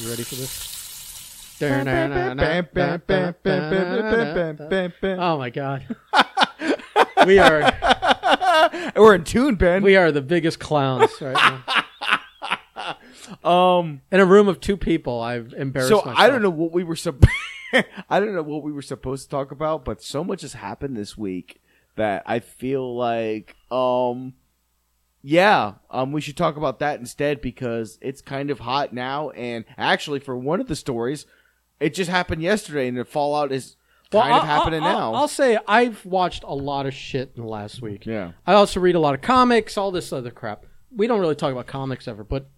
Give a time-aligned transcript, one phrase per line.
[0.00, 1.56] You ready for this?
[5.20, 5.96] Oh my god.
[7.26, 9.82] We are We're in tune, Ben.
[9.82, 11.62] we are the biggest clowns right
[13.44, 13.48] now.
[13.50, 14.00] um.
[14.10, 16.18] In a room of two people, I've embarrassed So myself.
[16.18, 17.22] I don't know what we were sup-
[18.08, 20.96] I don't know what we were supposed to talk about, but so much has happened
[20.96, 21.60] this week
[21.96, 24.32] that I feel like um
[25.22, 29.64] yeah, um we should talk about that instead because it's kind of hot now and
[29.76, 31.26] actually for one of the stories
[31.78, 33.76] it just happened yesterday and the fallout is
[34.12, 35.14] Well, kind of I'll- happening I'll- now.
[35.14, 38.06] I'll say I've watched a lot of shit in the last week.
[38.06, 38.32] yeah.
[38.46, 40.64] I also read a lot of comics, all this other crap.
[40.94, 42.50] We don't really talk about comics ever, but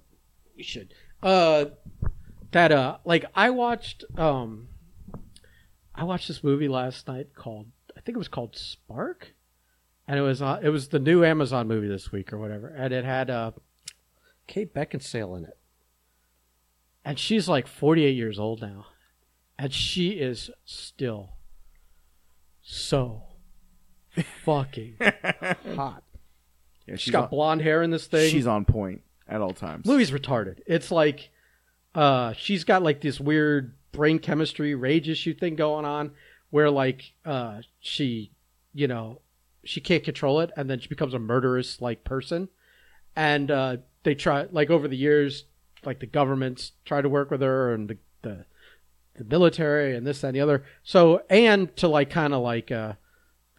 [0.56, 0.94] we should.
[1.22, 1.66] Uh,
[2.52, 4.68] that uh, like I watched um,
[5.94, 9.34] I watched this movie last night called I think it was called Spark,
[10.08, 12.92] and it was uh, it was the new Amazon movie this week or whatever, and
[12.92, 13.52] it had uh,
[14.46, 15.56] Kate Beckinsale in it,
[17.04, 18.86] and she's like forty eight years old now,
[19.58, 21.30] and she is still
[22.62, 23.22] so
[24.44, 24.96] fucking
[25.74, 26.02] hot.
[26.86, 28.30] Yeah, She's got blonde hair in this thing.
[28.30, 29.86] she's on point at all times.
[29.86, 30.58] movie's retarded.
[30.66, 31.30] It's like
[31.94, 36.10] uh she's got like this weird brain chemistry rage issue thing going on
[36.50, 38.32] where like uh she
[38.74, 39.20] you know
[39.64, 42.48] she can't control it and then she becomes a murderous like person.
[43.14, 45.44] And uh they try like over the years
[45.84, 48.44] like the governments try to work with her and the the,
[49.16, 50.64] the military and this that, and the other.
[50.82, 52.94] So and to like kind of like uh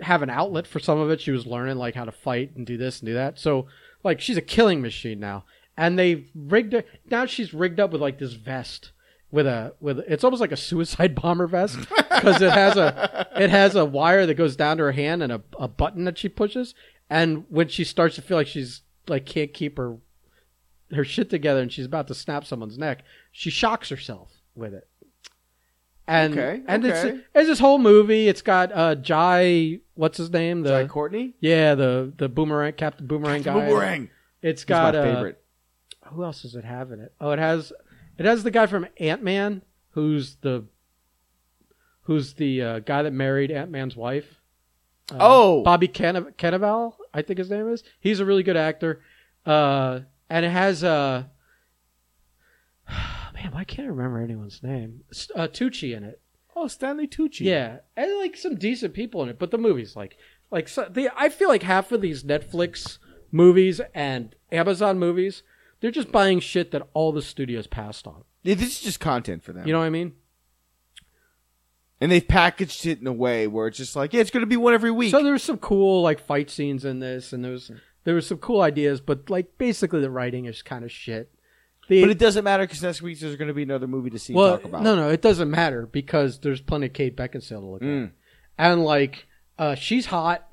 [0.01, 1.21] have an outlet for some of it.
[1.21, 3.39] She was learning like how to fight and do this and do that.
[3.39, 3.67] So
[4.03, 5.45] like she's a killing machine now.
[5.75, 8.91] And they rigged her now she's rigged up with like this vest
[9.33, 13.49] with a with it's almost like a suicide bomber vest because it has a it
[13.49, 16.29] has a wire that goes down to her hand and a, a button that she
[16.29, 16.73] pushes
[17.09, 19.97] and when she starts to feel like she's like can't keep her
[20.93, 24.87] her shit together and she's about to snap someone's neck she shocks herself with it
[26.07, 27.09] and Okay, and okay.
[27.09, 31.33] it's it's this whole movie it's got uh jai what's his name the Jai Courtney?
[31.39, 34.09] yeah the the boomerang captain boomerang guy Boomerang.
[34.41, 35.41] it's He's got my uh, favorite.
[36.07, 37.13] who else does it have in it?
[37.21, 37.71] Oh, it has
[38.17, 40.65] it has the guy from Ant Man, who's the
[42.03, 44.39] who's the uh, guy that married Ant Man's wife.
[45.11, 45.63] Uh, Oh!
[45.63, 47.83] Bobby Cannavale, Cannavale, I think his name is.
[47.99, 49.01] He's a really good actor,
[49.45, 51.23] uh, and it has uh,
[53.33, 55.01] man, why can't I remember anyone's name?
[55.35, 56.21] Uh, Tucci in it.
[56.55, 57.41] Oh, Stanley Tucci.
[57.41, 60.17] Yeah, and like some decent people in it, but the movie's like,
[60.51, 62.99] like so, the I feel like half of these Netflix
[63.31, 65.41] movies and Amazon movies,
[65.83, 68.23] they're just buying shit that all the studios passed on.
[68.41, 69.67] This is just content for them.
[69.67, 70.13] You know what I mean?
[72.01, 74.47] and they've packaged it in a way where it's just like, yeah, it's going to
[74.47, 75.11] be one every week.
[75.11, 77.71] So there was some cool like fight scenes in this, and there was
[78.03, 81.31] there was some cool ideas, but like basically the writing is kind of shit.
[81.89, 84.19] The, but it doesn't matter because next week there's going to be another movie to
[84.19, 84.83] see well, and talk about.
[84.83, 88.05] no, no, it doesn't matter because there's plenty of Kate Beckinsale to look Mm.
[88.05, 88.11] at,
[88.71, 89.27] and like
[89.59, 90.45] uh, she's hot,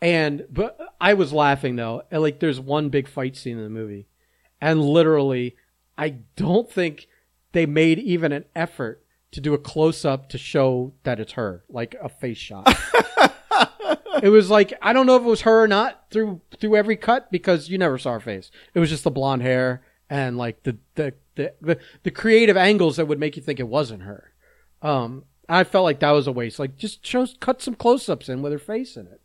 [0.00, 3.70] and but I was laughing though, and like there's one big fight scene in the
[3.70, 4.06] movie,
[4.60, 5.56] and literally,
[5.96, 7.08] I don't think
[7.52, 11.64] they made even an effort to do a close up to show that it's her,
[11.68, 12.66] like a face shot.
[14.22, 16.96] it was like I don't know if it was her or not through through every
[16.96, 18.50] cut because you never saw her face.
[18.74, 22.96] It was just the blonde hair and like the the the the, the creative angles
[22.96, 24.32] that would make you think it wasn't her.
[24.82, 26.58] Um, I felt like that was a waste.
[26.58, 29.20] Like just show cut some close ups in with her face in it,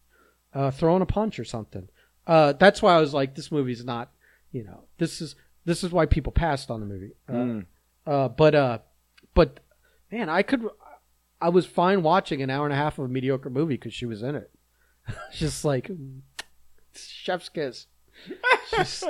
[0.54, 1.90] uh, throwing a punch or something.
[2.26, 4.10] Uh, that's why I was like, this movie's not,
[4.54, 7.12] you know, this is this is why people passed on the movie.
[7.28, 7.66] Uh, Mm.
[8.08, 8.78] uh, but uh,
[9.34, 9.60] but
[10.12, 10.66] man, I could,
[11.42, 14.06] I was fine watching an hour and a half of a mediocre movie because she
[14.06, 14.50] was in it.
[15.34, 15.90] Just like
[16.96, 17.88] chef's kiss.
[18.70, 19.04] She's,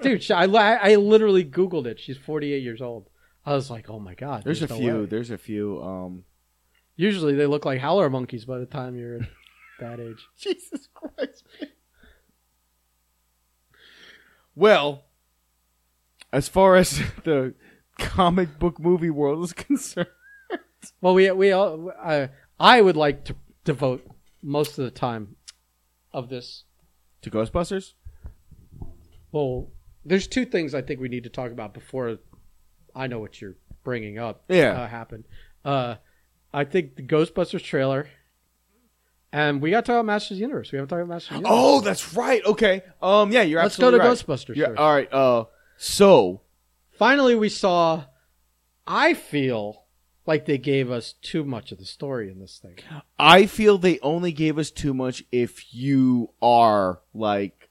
[0.00, 2.00] dude, she, I, I literally googled it.
[2.00, 3.08] She's 48 years old.
[3.44, 4.42] I was like, oh my god.
[4.44, 4.94] there's a no few.
[5.00, 5.06] way.
[5.06, 5.82] There's a few.
[5.82, 6.24] Um,
[6.96, 9.20] Usually they look like howler monkeys by the time you're
[9.80, 10.26] that age.
[10.38, 11.44] Jesus Christ.
[14.54, 15.04] Well,
[16.32, 17.54] as far as the
[17.98, 20.08] comic book movie world is concerned,
[21.00, 23.34] Well, we we all I I would like to
[23.64, 24.06] devote
[24.42, 25.36] most of the time
[26.12, 26.64] of this.
[27.22, 27.94] to Ghostbusters.
[29.30, 29.70] Well,
[30.04, 32.18] there's two things I think we need to talk about before
[32.94, 34.44] I know what you're bringing up.
[34.48, 34.72] Yeah.
[34.82, 35.24] uh, happened.
[35.64, 35.94] Uh,
[36.52, 38.08] I think the Ghostbusters trailer,
[39.32, 40.70] and we got to talk about Masters of the Universe.
[40.72, 41.64] We haven't talked about Masters of the Universe.
[41.64, 42.44] Oh, that's right.
[42.44, 42.82] Okay.
[43.00, 43.32] Um.
[43.32, 44.08] Yeah, you're absolutely right.
[44.08, 44.62] Let's go absolutely to right.
[44.62, 44.66] Ghostbusters Yeah.
[44.68, 44.78] first.
[44.80, 45.12] All right.
[45.12, 45.44] Uh.
[45.76, 46.40] So
[46.92, 48.04] Finally, we saw.
[48.86, 49.86] I feel
[50.26, 52.78] like they gave us too much of the story in this thing.
[53.18, 57.70] I feel they only gave us too much if you are like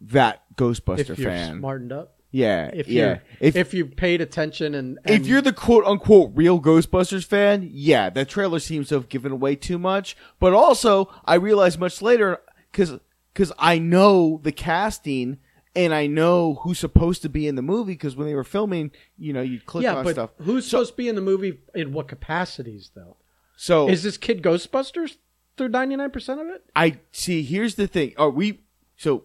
[0.00, 1.58] that Ghostbuster if you're fan.
[1.58, 2.17] smartened up.
[2.30, 3.14] Yeah, If yeah.
[3.14, 7.68] you If if you paid attention and, if you're the quote unquote real Ghostbusters fan,
[7.72, 10.14] yeah, that trailer seems to have given away too much.
[10.38, 12.40] But also, I realized much later
[12.70, 12.98] because
[13.32, 15.38] because I know the casting
[15.74, 18.90] and I know who's supposed to be in the movie because when they were filming,
[19.16, 20.30] you know, you click yeah, on but stuff.
[20.42, 23.16] who's supposed to be in the movie in what capacities though?
[23.56, 25.16] So Is this kid Ghostbusters
[25.56, 26.62] through ninety nine percent of it?
[26.76, 27.42] I see.
[27.42, 28.12] Here's the thing.
[28.18, 28.60] Are we
[28.98, 29.24] so?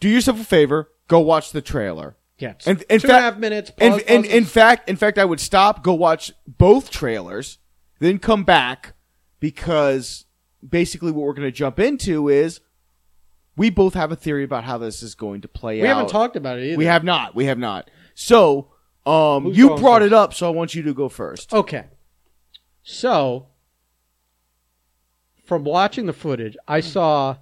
[0.00, 0.88] Do yourself a favor.
[1.12, 2.16] Go watch the trailer.
[2.38, 3.70] Yeah, it's And- two in and a fact- half minutes.
[3.76, 7.58] And pause, in, pause, in fact, in fact, I would stop, go watch both trailers,
[7.98, 8.94] then come back
[9.38, 10.24] because
[10.66, 12.60] basically what we're going to jump into is
[13.58, 15.82] we both have a theory about how this is going to play we out.
[15.82, 16.78] We haven't talked about it either.
[16.78, 17.34] We have not.
[17.34, 17.90] We have not.
[18.14, 18.70] So,
[19.04, 20.06] um, Who's you brought first?
[20.06, 21.52] it up, so I want you to go first.
[21.52, 21.84] Okay.
[22.82, 23.48] So
[25.44, 27.36] from watching the footage, I saw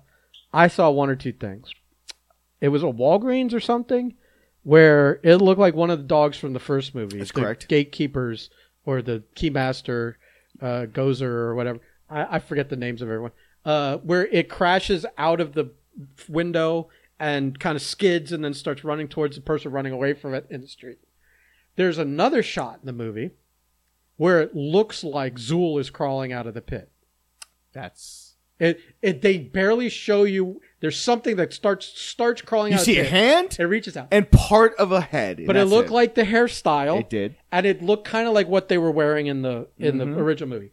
[0.53, 1.71] I saw one or two things.
[2.61, 4.15] It was a Walgreens or something
[4.63, 7.19] where it looked like one of the dogs from the first movie.
[7.19, 7.69] That's the correct.
[7.69, 8.51] Gatekeepers
[8.85, 10.15] or the Keymaster,
[10.61, 11.81] uh, Gozer or whatever.
[12.09, 13.33] I, I forget the names of everyone.
[13.65, 15.71] Uh, where it crashes out of the
[16.29, 20.35] window and kind of skids and then starts running towards the person running away from
[20.35, 20.99] it in the street.
[21.77, 23.31] There's another shot in the movie
[24.17, 26.91] where it looks like Zuul is crawling out of the pit.
[27.73, 28.20] That's
[28.61, 30.61] It, it they barely show you.
[30.81, 32.77] There's something that starts starts crawling out.
[32.77, 32.85] you out.
[32.85, 36.15] see a hand It reaches out, and part of a head, but it looked like
[36.15, 37.01] the hairstyle.
[37.01, 37.37] it did.
[37.51, 40.15] and it looked kind of like what they were wearing in the in Mhm.
[40.15, 40.71] the original movie.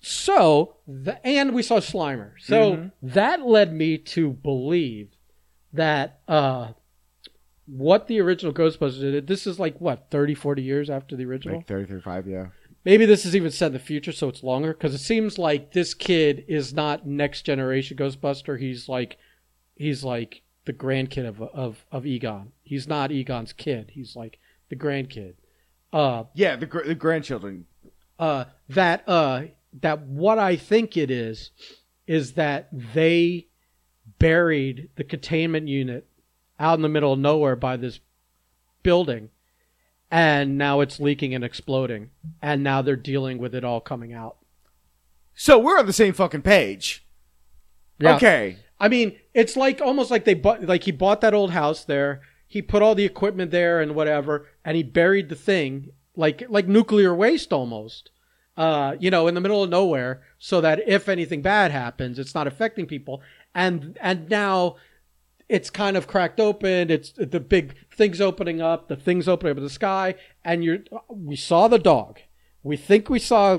[0.00, 2.32] So the and we saw Slimer.
[2.40, 2.92] So Mhm.
[3.02, 5.08] that led me to believe
[5.72, 6.72] that uh,
[7.66, 9.26] what the original Ghostbusters did.
[9.26, 11.56] This is like what 30, 40 years after the original.
[11.58, 12.46] Like 30, 35, yeah.
[12.86, 14.72] Maybe this is even set in the future, so it's longer.
[14.72, 18.58] Because it seems like this kid is not next generation Ghostbuster.
[18.60, 19.18] He's like,
[19.74, 22.52] he's like the grandkid of of of Egon.
[22.62, 23.90] He's not Egon's kid.
[23.92, 24.38] He's like
[24.68, 25.34] the grandkid.
[25.92, 27.66] Uh, Yeah, the gr- the grandchildren.
[28.20, 29.42] uh, that uh,
[29.82, 31.50] that what I think it is
[32.06, 33.48] is that they
[34.20, 36.06] buried the containment unit
[36.60, 37.98] out in the middle of nowhere by this
[38.84, 39.28] building,
[40.16, 42.08] and now it's leaking and exploding,
[42.40, 44.38] and now they're dealing with it all coming out.
[45.34, 47.06] So we're on the same fucking page.
[47.98, 48.16] Yeah.
[48.16, 48.56] Okay.
[48.80, 52.22] I mean, it's like almost like they bought, like he bought that old house there.
[52.46, 56.66] He put all the equipment there and whatever, and he buried the thing like like
[56.66, 58.10] nuclear waste almost.
[58.56, 62.34] Uh, you know, in the middle of nowhere, so that if anything bad happens, it's
[62.34, 63.20] not affecting people.
[63.54, 64.76] And and now
[65.48, 66.90] it's kind of cracked open.
[66.90, 68.88] It's the big thing's opening up.
[68.88, 70.14] The thing's opening up in the sky,
[70.44, 70.78] and you're.
[71.08, 72.18] We saw the dog.
[72.62, 73.58] We think we saw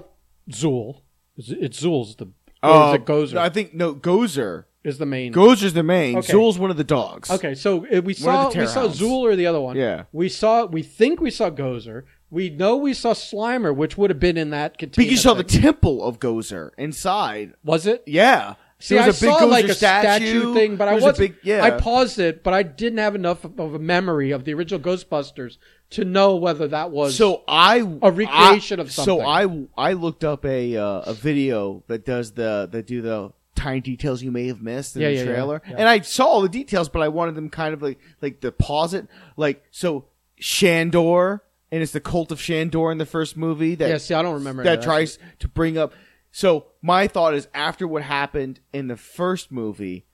[0.50, 1.02] Zuul.
[1.38, 2.26] It's, Zuul's the.
[2.64, 3.38] Or Uh, is it Gozer?
[3.38, 4.66] I think no Gozer.
[4.84, 5.32] is the main.
[5.34, 6.18] Gozer's the main.
[6.18, 6.34] Okay.
[6.34, 7.30] Zuul's one of the dogs.
[7.30, 9.00] Okay, so uh, we saw we saw Terrorhounds.
[9.00, 9.76] Zuul or the other one.
[9.78, 10.04] Yeah.
[10.12, 12.04] We saw we think we saw Gozer.
[12.30, 15.06] We know we saw Slimer, which would have been in that container.
[15.06, 17.54] Because you saw the temple of Gozer inside.
[17.64, 18.04] was it?
[18.06, 18.56] Yeah.
[18.80, 21.18] See, There I was a big saw like a statue, thing, but I wasn't.
[21.18, 21.64] big- yeah.
[21.64, 25.58] I paused it, but I didn't have enough of a memory of the original Ghostbusters
[25.92, 27.16] to know whether that was.
[27.16, 29.20] So I A recreation I- of something.
[29.20, 33.32] So I I looked up a uh, a video that does the that do the
[33.56, 36.42] tiny details you may have missed in Yeah, the yeah, trailer, and I saw all
[36.44, 40.06] the details, but I wanted them kind of like like to pause it, like so
[40.40, 44.22] Shandor, and it's the cult of Shandor in the first movie that yeah, see, I
[44.22, 45.94] don't remember that of tries to bring up.
[46.38, 50.06] So my thought is, after what happened in the first movie,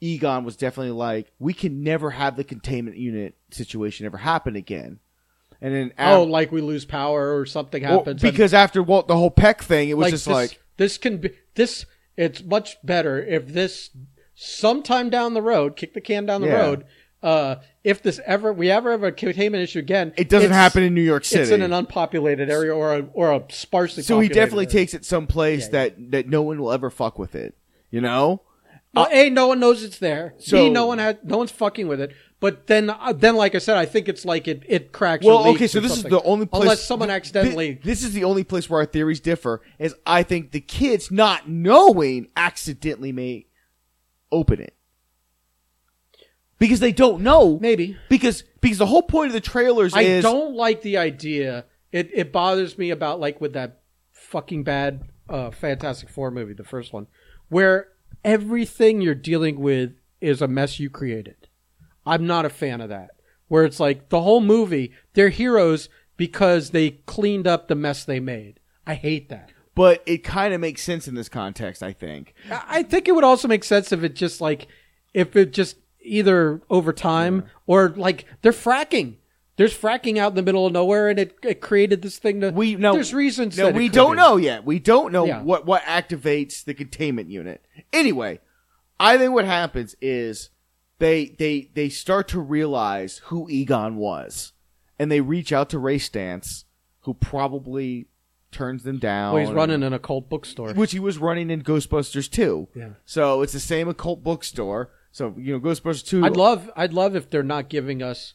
[0.00, 4.98] Egon was definitely like, we can never have the containment unit situation ever happen again.
[5.60, 8.24] And then Oh, af- like we lose power or something well, happens.
[8.24, 10.98] and- because after Walt the whole Peck thing, it was like just this, like this
[10.98, 11.86] can be this.
[12.16, 13.90] It's much better if this
[14.34, 16.60] sometime down the road, kick the can down the Yeah.
[16.60, 16.86] road.
[17.22, 20.94] Uh, if this ever we ever have a containment issue again, it doesn't happen in
[20.94, 21.42] New York City.
[21.42, 24.02] It's in an unpopulated area or a or a sparsely.
[24.04, 24.72] so he definitely area.
[24.72, 27.56] takes it someplace Yeah, that that no one will ever fuck with it.
[27.90, 28.42] You know?
[28.94, 30.34] Well, a no one knows it's there.
[30.38, 32.12] So- B no one had no one's fucking with it.
[32.40, 35.26] But then uh, then like I said, I think it's like it it cracks.
[35.26, 36.12] or Well, okay, so this something.
[36.12, 36.62] is the only place.
[36.62, 37.74] unless someone th- accidentally.
[37.74, 39.60] thi- this is the only place where our theories differ.
[39.80, 43.46] Is I think the kids not knowing accidentally may
[44.30, 44.74] open it
[46.58, 47.58] because they don't know.
[47.60, 49.96] maybe Because because the whole point of the trailers is.
[49.96, 51.64] I is don't like the idea.
[51.92, 53.80] It it bothers me about like with that
[54.12, 57.06] fucking bad uh, Fantastic Four movie, the first one,
[57.48, 57.88] where
[58.24, 61.48] everything you're dealing with is a mess you created.
[62.04, 63.10] I'm not a fan of that.
[63.48, 68.20] Where it's like the whole movie, they're heroes because they cleaned up the mess they
[68.20, 68.60] made.
[68.86, 69.52] I hate that.
[69.74, 71.82] but it kind of makes sense in this context.
[71.82, 72.34] I think.
[72.50, 74.66] I I think it would also make sense if it just like
[75.14, 75.76] if it just
[76.08, 79.16] either over time or like they're fracking.
[79.56, 82.40] There's fracking out in the middle of nowhere, and it, it created this thing.
[82.42, 82.92] To, We no.
[82.92, 83.58] there's reasons.
[83.58, 84.64] No, that we don't know yet.
[84.64, 85.42] We don't know Yeah.
[85.42, 87.64] what what activates the containment unit.
[87.92, 88.38] Anyway,
[89.00, 90.50] I think what happens is
[91.00, 94.52] they they they start to realize who Egon was,
[94.96, 96.62] and they reach out to Ray Stantz,
[97.00, 98.06] who probably
[98.52, 99.34] turns them down.
[99.34, 100.72] Well, he's running an occult bookstore.
[100.72, 102.68] which he was running in Ghostbusters too.
[102.76, 102.90] Yeah.
[103.04, 104.90] So it's the same occult bookstore.
[105.10, 106.24] So you know, Ghostbusters 2.
[106.24, 108.34] I'd love, I'd love if they're not giving us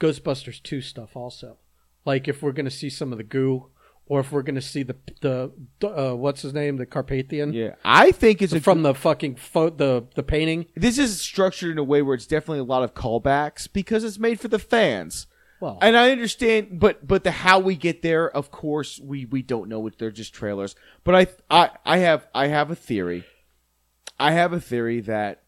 [0.00, 1.58] Ghostbusters two stuff also.
[2.04, 3.68] Like if we're going to see some of the goo,
[4.06, 5.52] or if we're going to see the the
[5.82, 9.70] uh, what's his name, the Carpathian Yeah, I think it's a from the fucking pho-
[9.70, 10.66] the the painting.
[10.76, 14.18] this is structured in a way where it's definitely a lot of callbacks because it's
[14.18, 15.26] made for the fans.
[15.58, 19.42] Well, And I understand, but but the how we get there, of course, we we
[19.42, 19.88] don't know.
[19.98, 20.76] They're just trailers.
[21.02, 23.24] But I I I have I have a theory.
[24.20, 25.42] I have a theory that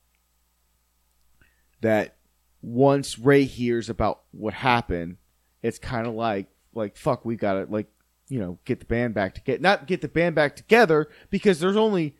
[1.81, 2.17] that
[2.63, 5.17] once Ray hears about what happened,
[5.63, 7.87] it's kind of like like fuck, we got to like
[8.29, 11.61] you know get the band back to get not get the band back together because
[11.61, 12.17] there's only.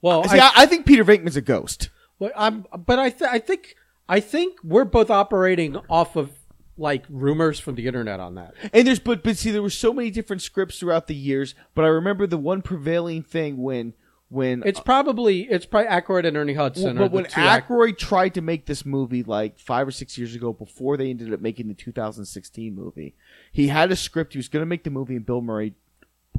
[0.00, 1.90] well, See, I, I, I think Peter Venkman's a ghost.
[2.18, 3.76] well, I'm, but I th- I think
[4.08, 6.30] I think we're both operating off of
[6.76, 8.54] like rumors from the internet on that.
[8.72, 11.84] And there's but but see there were so many different scripts throughout the years, but
[11.84, 13.94] I remember the one prevailing thing when
[14.32, 16.98] when It's probably it's probably Aykroyd and Ernie Hudson.
[16.98, 20.52] well, but when Aykroyd tried to make this movie like five or six years ago
[20.52, 23.14] before they ended up making the 2016 movie,
[23.52, 24.32] he had a script.
[24.32, 25.74] He was going to make the movie, and Bill Murray,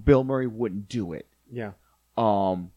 [0.03, 1.27] Bill Murray wouldn't do it.
[1.51, 1.71] yeah.
[2.17, 2.71] Um.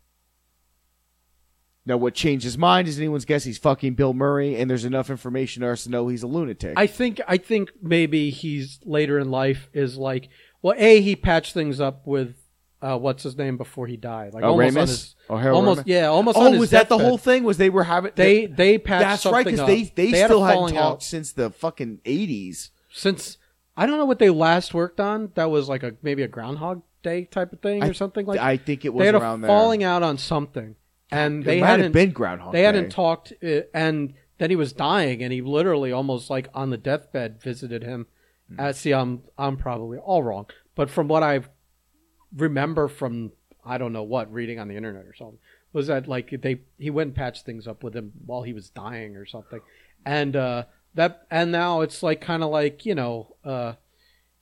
[1.89, 3.45] Now, what changed his mind is anyone's guess.
[3.45, 6.75] He's fucking Bill Murray, and there's enough information to us to know he's a lunatic.
[6.77, 10.29] I think I think maybe he's later in life is like
[10.63, 12.35] well, a he patched things up with
[12.83, 15.81] uh, what's his name before he died, like Oh, almost on his Oh, Harold almost
[15.81, 15.85] Ramis?
[15.87, 16.37] yeah, almost.
[16.37, 17.07] on oh, his was that the deathbed.
[17.09, 17.45] whole thing?
[17.45, 19.67] Was they were having They they patched That's right, because up.
[19.67, 22.71] they they, still hadn't talked out since the fucking eighties.
[22.93, 23.39] since
[23.77, 25.31] I don't know what they last worked on.
[25.35, 28.41] That was like a maybe a Groundhog Day type of thing or something like.
[28.41, 29.49] I think it was they had around a there.
[29.49, 30.77] falling out on something,
[31.11, 32.53] and It they might hadn't have been Groundhog.
[32.53, 32.65] they Day.
[32.65, 36.77] hadn't talked, uh, and then he was dying, and he literally almost like on the
[36.77, 38.07] deathbed visited him.
[38.59, 41.41] Uh, see, I'm I'm probably all wrong, but from what I
[42.37, 43.33] remember from
[43.65, 45.39] I don't know what reading on the internet or something
[45.73, 48.71] was that like they he went and patched things up with him while he was
[48.71, 49.61] dying or something,
[50.05, 50.65] and uh,
[50.95, 53.37] that and now it's like kind of like you know.
[53.45, 53.75] Uh,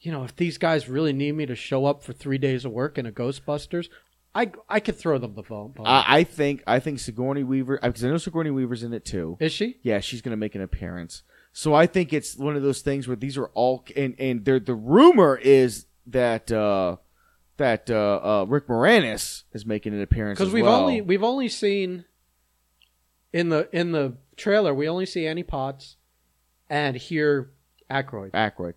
[0.01, 2.73] you know, if these guys really need me to show up for three days of
[2.73, 3.89] work in a Ghostbusters,
[4.35, 5.73] I I could throw them the phone.
[5.83, 9.39] I, I think I think Sigourney Weaver because I know Sigourney Weaver's in it too.
[9.41, 9.79] Is she?
[9.83, 11.23] Yeah, she's gonna make an appearance.
[11.53, 14.75] So I think it's one of those things where these are all and and the
[14.75, 16.97] rumor is that uh
[17.57, 20.81] that uh, uh Rick Moranis is making an appearance Because we've well.
[20.81, 22.05] only we've only seen
[23.33, 25.97] in the in the trailer we only see Annie Potts
[26.69, 27.51] and hear
[27.91, 28.31] Aykroyd.
[28.33, 28.75] Aykroyd.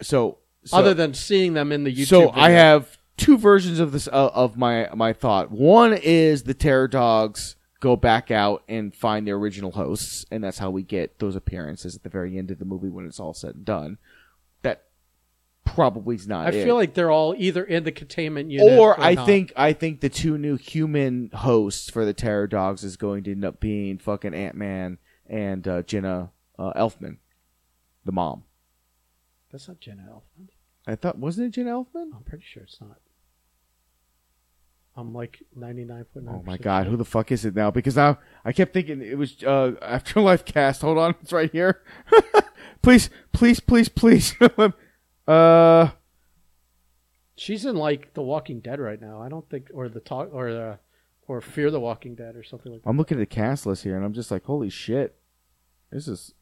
[0.00, 2.06] So, so other than seeing them in the YouTube.
[2.06, 5.50] so I have two versions of this uh, of my my thought.
[5.50, 10.58] One is the Terror Dogs go back out and find their original hosts, and that's
[10.58, 13.34] how we get those appearances at the very end of the movie when it's all
[13.34, 13.98] said and done.
[15.64, 16.46] Probably is not.
[16.46, 16.64] I it.
[16.64, 19.26] feel like they're all either in the containment unit or I not.
[19.26, 23.30] think I think the two new human hosts for the Terror Dogs is going to
[23.32, 27.18] end up being fucking Ant Man and uh, Jenna uh, Elfman,
[28.04, 28.44] the mom.
[29.50, 30.48] that's not Jenna Elfman.
[30.86, 32.10] I thought wasn't it Jenna Elfman?
[32.14, 32.98] I'm pretty sure it's not.
[34.96, 36.40] I'm like ninety nine point nine.
[36.40, 37.70] Oh my god, who the fuck is it now?
[37.70, 40.82] Because now I kept thinking it was uh, Afterlife cast.
[40.82, 41.82] Hold on, it's right here.
[42.82, 44.34] please, please, please, please.
[45.26, 45.90] uh,
[47.36, 49.20] She's in like The Walking Dead right now.
[49.20, 50.78] I don't think, or the talk, or the,
[51.26, 52.88] or Fear the Walking Dead, or something like that.
[52.88, 55.16] I'm looking at the cast list here, and I'm just like, holy shit,
[55.90, 56.34] this is.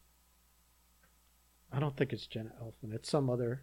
[1.72, 2.92] I don't think it's Jenna Elfman.
[2.92, 3.62] It's some other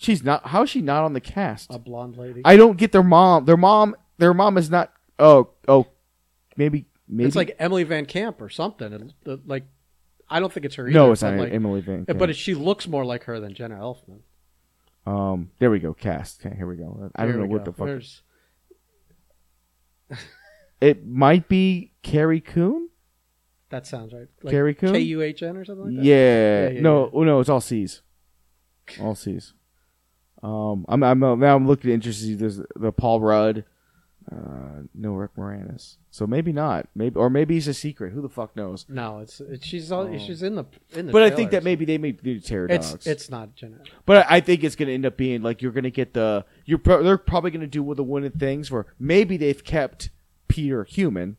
[0.00, 0.46] She's not.
[0.46, 1.74] How is she not on the cast?
[1.74, 2.40] a blonde lady.
[2.44, 3.46] I don't get their mom.
[3.46, 3.96] Their mom.
[4.16, 4.92] Their mom is not.
[5.18, 5.88] Oh, oh,
[6.56, 7.26] maybe, maybe.
[7.26, 9.12] It's like Emily Van Camp or something.
[9.44, 9.66] Like,
[10.30, 10.84] I don't think it's her.
[10.88, 12.04] Either, no, it's not like, Emily Van.
[12.04, 12.30] But Camp.
[12.30, 14.20] it, she looks more like her than Jenna Elfman.
[15.06, 15.94] um, there we go.
[15.94, 16.44] Cast.
[16.44, 17.10] Okay, here we go.
[17.16, 17.70] I don't Here know what go.
[17.70, 17.86] the fuck.
[17.86, 18.22] There's-
[20.80, 22.88] It might be Carrie Coon.
[23.70, 24.28] that sounds right.
[24.42, 24.92] Like Carrie Coon?
[24.92, 26.04] K U H N or something like that.
[26.04, 26.14] Yeah.
[26.14, 28.02] Yeah, yeah, no, oh, no, it's all C's.
[29.00, 29.54] All C's.
[30.40, 32.38] Um, I'm, I'm now I'm looking interested.
[32.38, 33.64] There's the Paul Rudd,
[34.30, 35.96] uh, no Rick Moranis.
[36.10, 36.88] So maybe not.
[36.94, 38.12] Maybe or maybe he's a secret.
[38.12, 38.84] Who the fuck knows?
[38.88, 40.18] No, it's, it's she's all, Oh.
[40.18, 41.12] she's in the in the.
[41.12, 43.06] But I think that maybe they may do terror it's dogs.
[43.06, 43.78] it's not Jenna.
[44.06, 46.14] But I I think it's going to end up being like you're going to get
[46.14, 49.62] the you're pro- they're probably going to do with the of things where maybe they've
[49.64, 50.10] kept
[50.48, 51.36] Peter human,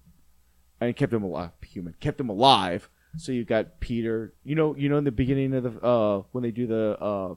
[0.82, 1.52] and kept him alive.
[1.66, 2.90] Human kept him alive.
[3.18, 4.34] So you've got Peter.
[4.44, 7.36] You know, you know, in the beginning of the uh when they do the uh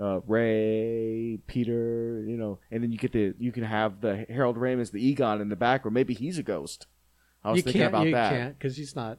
[0.00, 4.56] uh Ray, Peter, you know, and then you get the you can have the Harold
[4.56, 6.86] Ramis, the Egon in the back, or maybe he's a ghost.
[7.44, 7.94] I was you thinking can't.
[7.94, 8.30] about you that.
[8.30, 9.18] can't because he's not.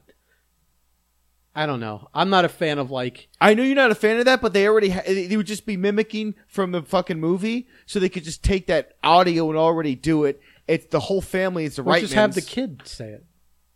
[1.56, 2.08] I don't know.
[2.12, 3.28] I'm not a fan of like.
[3.40, 5.66] I know you're not a fan of that, but they already ha- they would just
[5.66, 9.94] be mimicking from the fucking movie, so they could just take that audio and already
[9.94, 10.40] do it.
[10.66, 11.64] It's the whole family.
[11.64, 12.00] It's the right.
[12.00, 13.24] just have the kid say it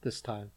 [0.02, 0.50] this time.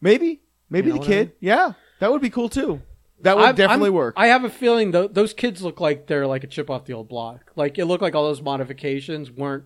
[0.00, 1.26] Maybe, maybe You know the what I kid.
[1.28, 1.36] mean?
[1.40, 2.82] Yeah, that would be cool too.
[3.22, 4.14] That would I'm- definitely I'm- work.
[4.16, 6.92] I have a feeling th- those kids look like they're like a chip off the
[6.92, 7.52] old block.
[7.56, 9.64] Like it looked like all those modifications weren't,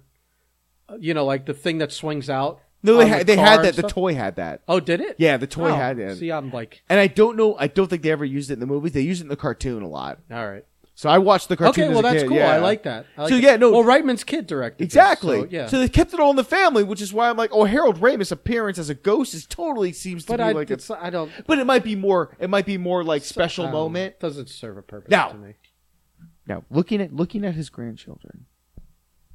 [0.88, 2.60] uh, you know, like the thing that swings out.
[2.82, 3.76] no, they had the they had that.
[3.76, 4.62] The toy had that.
[4.66, 5.16] Oh, did it?
[5.18, 6.16] Yeah, the toy Oh, had it.
[6.18, 7.54] See, I'm like, And I don't know.
[7.58, 8.92] I don't think they ever used it in the movies.
[8.92, 10.18] They used it in the cartoon a lot.
[10.32, 10.64] all right.
[10.94, 11.84] So I watched the cartoon.
[11.84, 12.36] Okay, as well a that's kid, cool.
[12.36, 12.52] yeah.
[12.52, 13.06] I like that.
[13.16, 14.78] I like So, yeah, no- Well, Reitman's kid directed.
[14.84, 15.40] this, Exactly.
[15.40, 15.66] so, yeah.
[15.66, 17.98] So they kept it all in the family, which is why I'm like, oh, Harold
[18.00, 20.90] Ramis' appearance as a ghost is totally seems to but be I, like a it's,
[20.90, 21.32] I don't.
[21.46, 22.36] But it might be more.
[22.38, 24.20] It might be more like special I moment.
[24.20, 25.54] doesn't serve a purpose Now- to me.
[26.46, 28.46] Now, looking at looking at his grandchildren,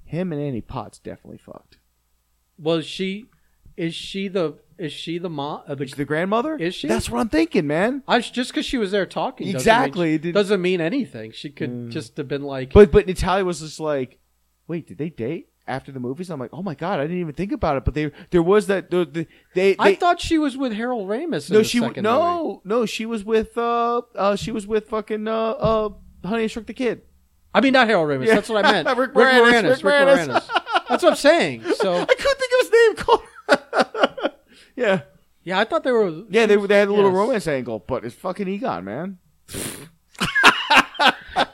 [0.04, 1.78] him and Annie Potts definitely fucked.
[2.60, 3.28] Was she?
[3.78, 4.56] Is she the?
[4.78, 5.64] Is she the mom?
[5.68, 6.88] Uh, the, The grandmother Is she?
[6.88, 8.04] That's what I'm thinking, man.
[8.08, 11.32] I, just because she was there talking, doesn't Exactly, mean, didn't- doesn't mean anything.
[11.32, 11.90] She could Mm.
[11.90, 14.20] just have been like, But but Natalia was just like,
[14.68, 16.30] wait, did they date after the movies?
[16.30, 17.86] I'm like, oh my god, I didn't even think about it.
[17.86, 21.10] But they there was that the, the, they, I they- thought she was with Harold
[21.10, 21.50] Ramis.
[21.50, 22.04] In no the she second movie.
[22.04, 25.90] no no she was with uh uh she was with fucking uh uh
[26.24, 27.02] Honey I Shrunk the Kid.
[27.54, 28.28] I mean not Harold Ramis.
[28.28, 28.36] Yeah.
[28.36, 28.88] That's what I meant.
[28.98, 29.64] Rick Moranis.
[29.64, 30.28] Rick Rick Moranis.
[30.28, 30.88] Moranis.
[30.88, 31.64] That's what I'm saying.
[31.78, 34.07] So I couldn't think of his name.
[34.78, 35.02] yeah
[35.44, 36.24] yeah, I thought they were.
[36.30, 37.18] yeah they they had a little Yes.
[37.18, 39.18] romance angle, but it's fucking Egon, man.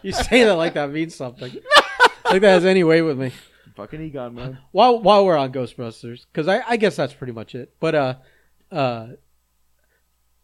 [0.01, 1.51] You say that like that means something.
[2.25, 3.31] like that has any weight with me.
[3.75, 4.57] Fucking Egon, man.
[4.71, 7.73] While while we're on Ghostbusters, because I, I guess that's pretty much it.
[7.79, 8.15] But uh,
[8.71, 9.07] uh,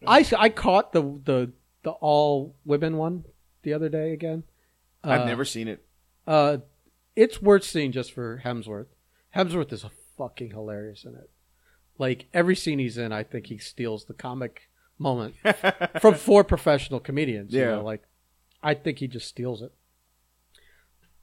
[0.05, 1.51] I I caught the the
[1.83, 3.25] the all women one
[3.63, 4.43] the other day again.
[5.03, 5.85] I've Uh, never seen it.
[6.27, 6.57] Uh,
[7.15, 8.87] it's worth seeing just for Hemsworth.
[9.35, 9.85] Hemsworth is
[10.17, 11.29] fucking hilarious in it.
[11.99, 15.35] Like every scene he's in, I think he steals the comic moment
[16.01, 17.53] from four professional comedians.
[17.53, 17.75] you Yeah.
[17.75, 18.01] know, like
[18.63, 19.71] I think he just steals it.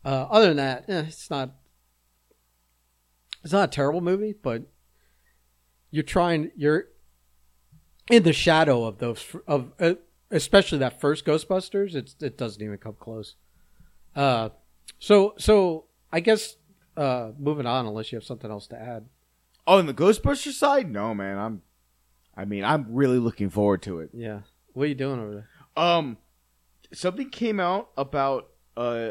[0.04, 1.50] Uh, other than that, eh, it's not.
[3.42, 4.62] It's not a terrible movie, but
[5.90, 6.50] you're trying.
[6.56, 6.88] You're
[8.10, 9.94] in the shadow of those of uh,
[10.30, 11.94] especially that first Ghostbusters.
[11.94, 13.34] It's it doesn't even come close.
[14.14, 14.50] Uh,
[14.98, 16.56] so so I guess
[16.96, 19.06] uh, moving on, unless you have something else to add.
[19.66, 21.38] Oh, on the Ghostbuster side, no, man.
[21.38, 21.62] I'm.
[22.36, 24.10] I mean, I'm really looking forward to it.
[24.12, 24.40] Yeah,
[24.74, 25.48] what are you doing over there?
[25.82, 26.18] Um,
[26.92, 29.10] something came out about uh,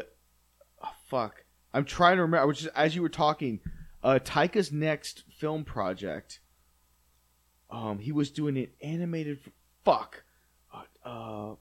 [0.82, 1.44] oh, fuck.
[1.74, 2.42] I'm trying to remember.
[2.42, 3.60] I was just as you were talking.
[4.02, 6.38] Uh, Taika's next film project.
[7.70, 9.40] Um, he was doing an animated.
[9.84, 10.22] Fuck.
[10.72, 11.54] Uh, uh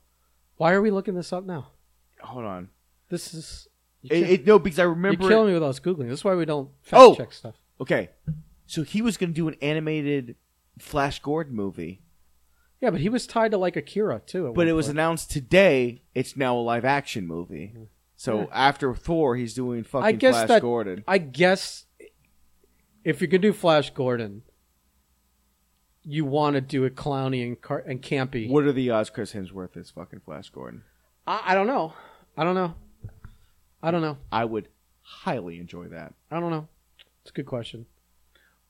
[0.58, 1.72] Why are we looking this up now?
[2.22, 2.70] hold on.
[3.10, 3.68] This is
[4.04, 5.28] It, it, no, because I you're remember.
[5.28, 6.10] killing me with us googling.
[6.10, 7.16] This is why we don't fact Oh!
[7.16, 7.56] check stuff.
[7.80, 8.10] Okay,
[8.66, 10.36] so he was going to do an animated
[10.80, 12.02] Flash Gordon movie,
[12.82, 14.52] Yeah, but he was tied to like Akira too.
[14.56, 14.98] but it was point.
[14.98, 16.04] announced today.
[16.14, 17.76] It's now a live action movie.
[18.18, 18.46] So Yeah.
[18.52, 21.04] after Thor, he's doing fucking I guess Flash that- Gordon.
[21.08, 21.86] I guess
[23.04, 24.44] if you could do Flash Gordon,
[26.04, 28.50] you want to do it clowny and car- and campy.
[28.50, 30.84] What are the odds Chris Hemsworth is fucking Flash Gordon?
[31.26, 31.94] I, I don't know.
[32.38, 32.76] I don't know.
[33.82, 34.18] I don't know.
[34.32, 34.68] I would
[35.02, 36.14] highly enjoy that.
[36.30, 36.68] I don't know.
[37.22, 37.86] It's a good question.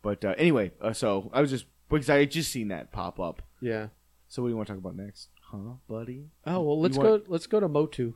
[0.05, 3.19] But uh, anyway, uh, so I was just because I had just seen that pop
[3.19, 3.41] up.
[3.59, 3.87] Yeah.
[4.27, 6.25] So what do you want to talk about next, huh, buddy?
[6.45, 7.09] Oh well, let's You go.
[7.11, 8.13] want- Let's go to Motu.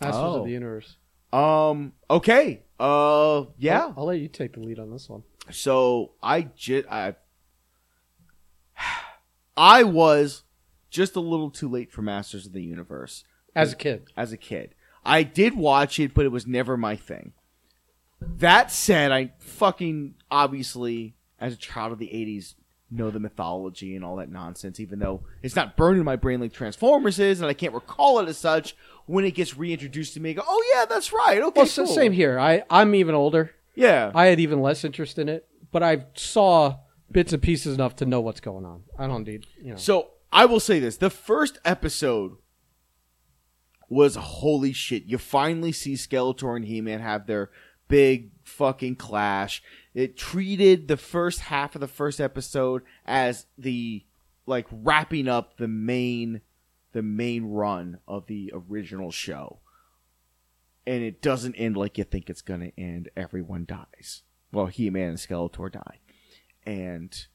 [0.00, 0.38] Masters Oh.
[0.40, 0.96] of the Universe.
[1.30, 1.92] Um.
[2.08, 2.62] Okay.
[2.78, 3.44] Uh.
[3.58, 3.80] Yeah.
[3.88, 5.24] I'll, I'll let you take the lead on this one.
[5.50, 7.16] So I just I
[9.58, 10.44] I was
[10.88, 13.24] just a little too late for Masters of the Universe
[13.54, 14.74] As a kid, as a kid.
[15.04, 17.32] I did watch it, but it was never my thing.
[18.20, 22.54] That said, I fucking obviously, as a child of the '80s,
[22.90, 24.80] know the mythology and all that nonsense.
[24.80, 28.18] Even though it's not burned in my brain like Transformers is, and I can't recall
[28.20, 28.76] it as such.
[29.06, 31.42] When it gets reintroduced to me, I go, "Oh yeah, that's right.
[31.42, 32.38] Okay, well, so cool." same here.
[32.38, 33.52] I I'm even older.
[33.74, 36.76] Yeah, I had even less interest in it, but I saw
[37.10, 38.82] bits and pieces enough to know what's going on.
[38.98, 39.76] I don't need you know.
[39.76, 42.36] So I will say this: the first episode
[43.88, 45.04] was holy shit.
[45.04, 47.50] You finally see Skeletor and He-Man have their
[47.90, 49.62] big fucking clash.
[49.92, 54.06] It treated the first half of the first episode as the
[54.46, 56.40] like wrapping up the main
[56.92, 59.58] the main run of the original show.
[60.86, 63.10] And it doesn't end like you think it's gonna end.
[63.16, 64.22] Everyone dies.
[64.52, 65.98] Well, He-Man and Skeletor die.
[66.64, 67.26] and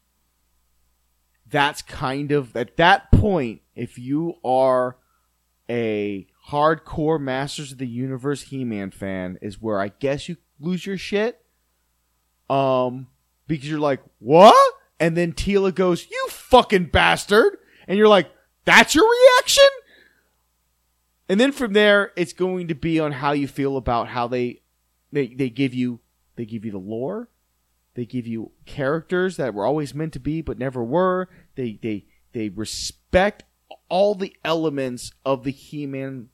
[1.47, 4.97] that's kind of at that point if you are
[5.69, 10.97] a hardcore Masters of the Universe He-Man fan is where I guess you lose your
[10.97, 11.41] shit.
[12.49, 13.07] Um,
[13.47, 14.73] because you're like, what?
[14.99, 17.57] And then Teela goes, you fucking bastard.
[17.87, 18.31] And you're like,
[18.65, 19.67] that's your reaction?
[21.27, 24.61] And then from there, it's going to be on how you feel about how they,
[25.11, 25.99] they, they give you,
[26.35, 27.29] they give you the lore.
[27.95, 31.29] They give you characters that were always meant to be, but never were.
[31.55, 33.43] They, they, they respect
[33.89, 36.29] all the elements of the He-Man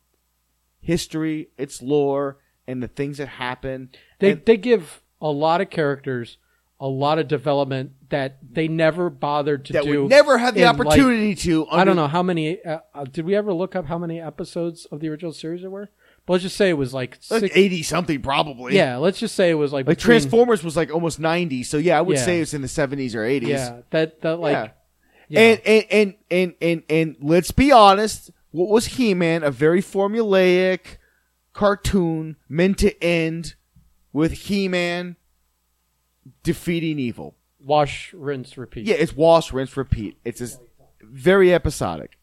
[0.79, 3.91] history, its lore, and the things that happen.
[4.21, 6.37] They And- they give a lot of characters
[6.79, 10.01] a lot of development that they never bothered to that do.
[10.01, 11.67] would never had the in, like, opportunity to.
[11.69, 12.59] I don't know how many.
[12.63, 15.69] Uh, uh, did we ever look up how many episodes of the original series there
[15.69, 15.91] were?
[16.25, 17.55] But let's just say it was like Like six.
[17.57, 18.75] eighty something, probably.
[18.75, 21.77] Yeah, let's just say it was like Like between- Transformers was like almost ninety, so
[21.77, 22.25] yeah, I would Yeah.
[22.25, 23.49] say it's in the seventies or eighties.
[23.49, 24.53] Yeah, that that like.
[24.53, 24.67] Yeah.
[25.29, 25.39] yeah.
[25.39, 29.43] And, and and and and and let's be honest, what was He Man?
[29.43, 30.97] A very formulaic
[31.53, 33.55] cartoon meant to end
[34.13, 35.15] with He Man
[36.43, 37.35] defeating evil.
[37.59, 38.87] wash, rinse, repeat.
[38.87, 40.17] Yeah, it's wash, rinse, repeat.
[40.25, 40.59] It's just
[41.01, 42.17] very episodic.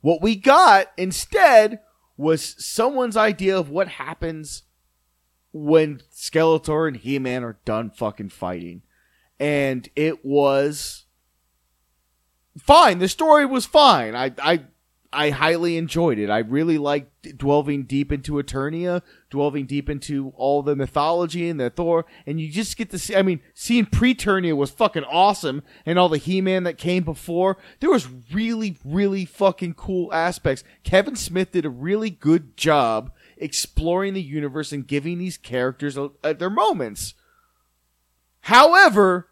[0.00, 1.80] What we got instead
[2.16, 4.62] was someone's idea of what happens
[5.52, 8.82] when Skeletor and He-Man are done fucking fighting.
[9.40, 11.06] And it was
[12.58, 12.98] fine.
[13.00, 14.14] The story was fine.
[14.14, 14.64] I I
[15.16, 16.28] I highly enjoyed it.
[16.28, 19.00] I really liked delving deep into Eternia,
[19.30, 23.16] delving deep into all the mythology and the Thor, and you just get to see.
[23.16, 27.56] I mean, seeing Preternia was fucking awesome, and all the He-Man that came before.
[27.80, 30.62] There was really, really fucking cool aspects.
[30.84, 36.34] Kevin Smith did a really good job exploring the universe and giving these characters a-
[36.34, 37.14] their moments.
[38.40, 39.30] However,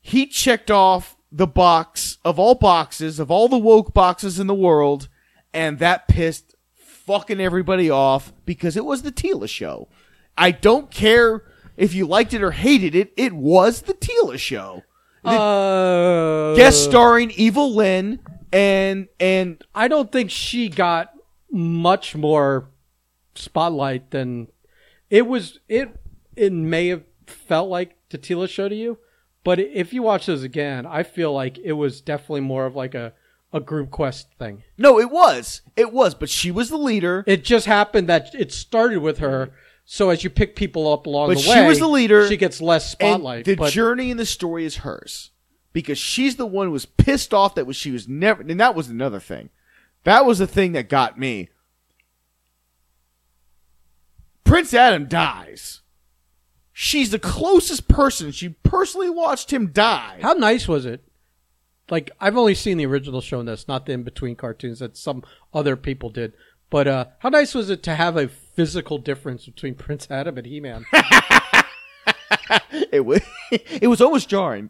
[0.00, 4.54] he checked off the box of all boxes of all the woke boxes in the
[4.54, 5.08] world,
[5.52, 9.88] and that pissed fucking everybody off because it was the Teela show.
[10.38, 11.44] I don't care
[11.76, 14.82] if you liked it or hated it; it was the Teela show.
[15.24, 18.20] Uh, Guest starring Evil Lynn
[18.52, 21.12] and and I don't think she got
[21.50, 22.70] much more
[23.34, 24.48] spotlight than
[25.10, 25.60] it was.
[25.68, 25.98] It
[26.36, 28.98] it may have felt like the Teela show to you,
[29.46, 32.96] but if you watch those again, I feel like it was definitely more of like
[32.96, 33.12] a
[33.52, 34.64] a group quest thing.
[34.76, 37.22] no, it was it was, but she was the leader.
[37.28, 39.52] It just happened that it started with her.
[39.84, 42.60] So as you pick people up along But the she was the leader, She gets
[42.60, 43.44] less spotlight.
[43.44, 45.30] the but journey in the story is hers
[45.72, 48.74] because she's the one who was pissed off that was she was never, and that
[48.74, 49.50] was another thing.
[50.02, 51.50] That was the thing that got me.
[54.42, 55.82] Prince Adam dies.
[56.78, 58.32] She's the closest person.
[58.32, 60.18] She personally watched him die.
[60.20, 61.02] How nice was it?
[61.88, 64.94] Like I've only seen the original show in this, not the in between cartoons that
[64.94, 66.34] some other people did.
[66.68, 70.46] But uh, how nice was it to have a physical difference between Prince Adam and
[70.46, 70.84] He Man?
[72.92, 74.68] it was it was almost jarring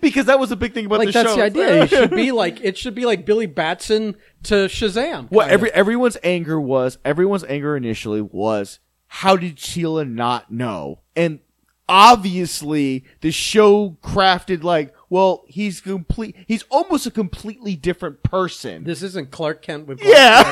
[0.00, 1.36] because that was a big thing about like the that's show.
[1.36, 1.84] the idea.
[1.84, 5.28] It should be like it should be like Billy Batson to Shazam.
[5.30, 5.46] Kinda.
[5.52, 8.80] every everyone's anger was, everyone's anger initially was,
[9.12, 11.00] how did Sheila not know?
[11.16, 11.40] And
[11.88, 16.36] obviously, the show crafted like, well, he's complete.
[16.46, 18.84] He's almost a completely different person.
[18.84, 20.44] this isn't Clark Kent with yeah,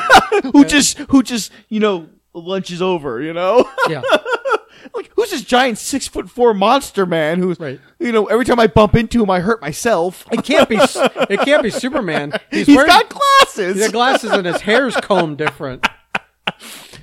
[0.53, 3.23] who just who just you know lunches over.
[3.23, 4.03] You know, yeah.
[4.95, 7.81] like who's this giant six foot four monster man who's Right.
[8.01, 10.25] you know every time I bump into him, I hurt myself.
[10.33, 10.79] It can't be.
[10.81, 12.33] It can't be Superman.
[12.51, 13.77] He's, he's wearing got glasses.
[13.77, 15.87] He's got glasses and his hair's combed different.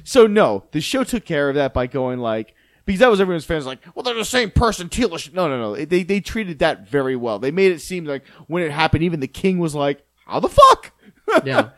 [0.06, 2.54] So no, the show took care of that by going like
[2.86, 4.88] because that was everyone's fans like, well, they're the same person.
[4.88, 5.86] Teela, no, no, no.
[5.86, 7.40] They they treated that very well.
[7.40, 10.50] They made it seem like when it happened, even the king was like, how the
[10.50, 10.94] fuck?
[11.44, 11.72] Yeah.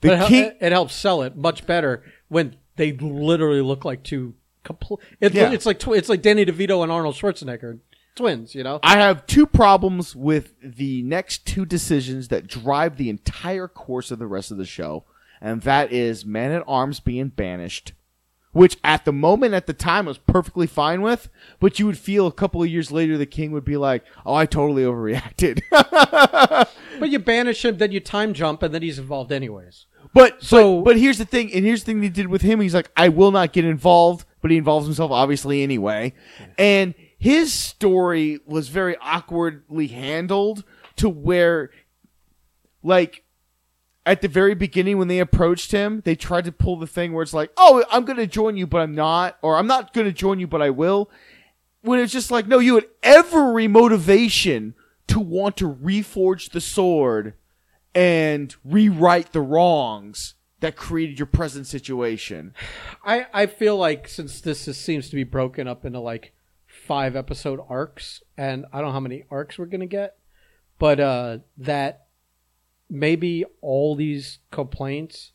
[0.00, 0.44] The it, king.
[0.44, 4.98] it, it helps sell it much better when they literally look like two complete.
[5.20, 5.50] It, Yeah.
[5.52, 7.78] It's like tw- it's like Danny DeVito and Arnold Schwarzenegger,
[8.16, 8.54] twins.
[8.54, 8.80] You know.
[8.82, 14.18] I have two problems with the next two decisions that drive the entire course of
[14.18, 15.04] the rest of the show,
[15.40, 17.92] and that is Man at Arms being banished,
[18.52, 21.28] which at the moment, at the time, I was perfectly fine with,
[21.60, 24.34] but you would feel a couple of years later the king would be like, "Oh,
[24.34, 25.60] I totally overreacted."
[26.98, 29.86] But you banish him, then you time jump, and then he's involved anyways.
[30.12, 32.60] But So- but, but here's the thing, and here's the thing they did with him.
[32.60, 36.12] He's like, I will not get involved, but he involves himself obviously anyway.
[36.58, 40.64] And his story was very awkwardly handled
[40.96, 41.70] to where,
[42.82, 43.22] like,
[44.08, 47.22] at the very beginning when they approached him, they tried to pull the thing where
[47.22, 50.06] it's like, "Oh, I'm going to join you, but I'm not," or "I'm not going
[50.06, 51.10] to join you, but I will."
[51.82, 54.74] When it's just like, no, you had every motivation
[55.08, 57.34] to want to reforge the sword
[57.94, 62.54] and rewrite the wrongs that created your present situation.
[63.04, 66.32] I, I feel like since this is, seems to be broken up into like
[66.66, 70.16] five episode arcs, and I don't know how many arcs we're gonna get,
[70.78, 72.07] but uh, that
[72.90, 75.32] maybe all these complaints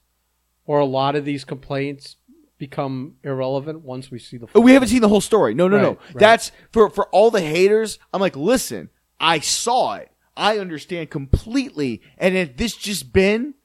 [0.65, 2.15] or a lot of these complaints
[2.57, 4.47] become irrelevant once we see the.
[4.55, 5.53] Oh, We haven't seen the whole story.
[5.53, 5.87] No, no, no.
[5.89, 6.17] Right, right.
[6.19, 7.99] That's for for all the haters.
[8.13, 8.89] I'm like, listen,
[9.19, 10.09] I saw it.
[10.35, 12.01] I understand completely.
[12.17, 13.55] And if this just been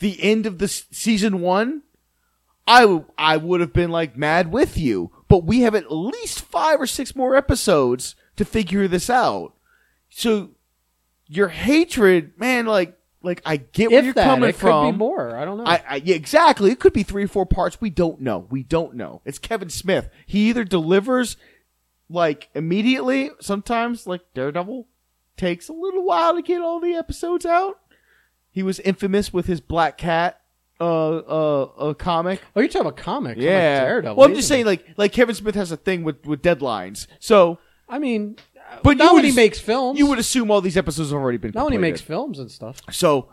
[0.00, 1.82] the end of the season one,
[2.66, 5.12] I w- I would have been like mad with you.
[5.28, 9.54] But we have at least five or six more episodes to figure this out.
[10.10, 10.50] So
[11.26, 14.86] your hatred, man, like like I get where if you're that, coming it from.
[14.86, 15.36] could be more.
[15.36, 15.64] I don't know.
[15.66, 16.70] I, I yeah, exactly.
[16.70, 17.80] It could be three or four parts.
[17.80, 18.46] We don't know.
[18.50, 19.22] We don't know.
[19.24, 20.08] It's Kevin Smith.
[20.26, 21.36] He either delivers
[22.08, 23.30] like immediately.
[23.40, 24.86] Sometimes, like Daredevil,
[25.36, 27.80] takes a little while to get all the episodes out.
[28.50, 30.40] He was infamous with his Black Cat
[30.80, 32.40] uh uh, uh comic.
[32.56, 33.36] oh, you're talking about comics?
[33.38, 33.84] I'm like Yeah.
[33.84, 34.16] Daredevil.
[34.16, 37.06] well, I'm just saying, like like Kevin Smith has a thing with with deadlines.
[37.20, 37.58] So,
[37.88, 38.36] I mean,
[38.82, 39.98] but not when he makes films.
[39.98, 41.52] you would assume all these episodes have already been.
[41.54, 41.92] not when he completed.
[41.92, 42.80] makes films and stuff.
[42.90, 43.28] So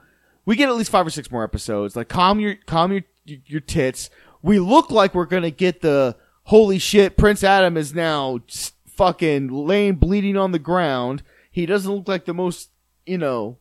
[0.45, 1.95] we get at least five or six more episodes.
[1.95, 4.09] Like calm your calm your your tits.
[4.41, 7.17] We look like we're gonna get the holy shit.
[7.17, 11.23] Prince Adam is now s- fucking laying bleeding on the ground.
[11.51, 12.69] He doesn't look like the most
[13.05, 13.57] you know,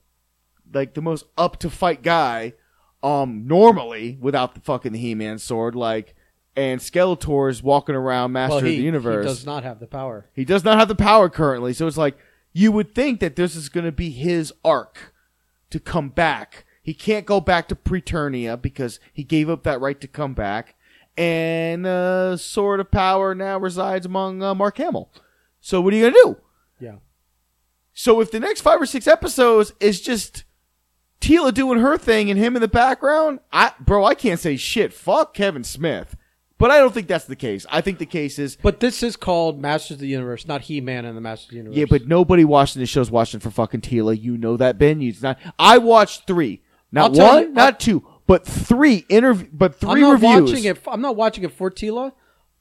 [0.72, 2.54] like the most up to fight guy.
[3.02, 6.14] Um, normally without the fucking He Man sword, like.
[6.60, 9.24] And Skeletor is walking around Master well, he, of the Universe.
[9.24, 10.26] he does not have the power.
[10.34, 12.18] He does not have the power currently, so it's like
[12.52, 15.14] you would think that this is going to be his arc
[15.70, 16.66] to come back.
[16.82, 20.74] He can't go back to Preternia because he gave up that right to come back,
[21.16, 25.10] and uh, Sword of Power now resides among uh, Mark Hamill.
[25.62, 26.36] So what are you going to do?
[26.78, 26.96] Yeah.
[27.94, 30.44] So if the next five or six episodes is just
[31.22, 34.92] Teela doing her thing and him in the background, I bro, I can't say shit.
[34.92, 36.16] Fuck Kevin Smith.
[36.60, 37.66] But I don't think that's the case.
[37.70, 40.80] I think the case is But this is called Masters of the Universe, not He
[40.80, 41.76] Man and the Masters of the Universe.
[41.78, 44.20] Yeah, but nobody watching this show's watching for fucking Teela.
[44.20, 45.00] You know that, Ben.
[45.00, 45.38] You not.
[45.58, 49.90] I watched three, not I'll tell one, you- not two, but three interview, but I'm
[49.90, 50.50] three not reviews.
[50.52, 50.78] watching it.
[50.86, 52.12] I'm not watching it for Teela,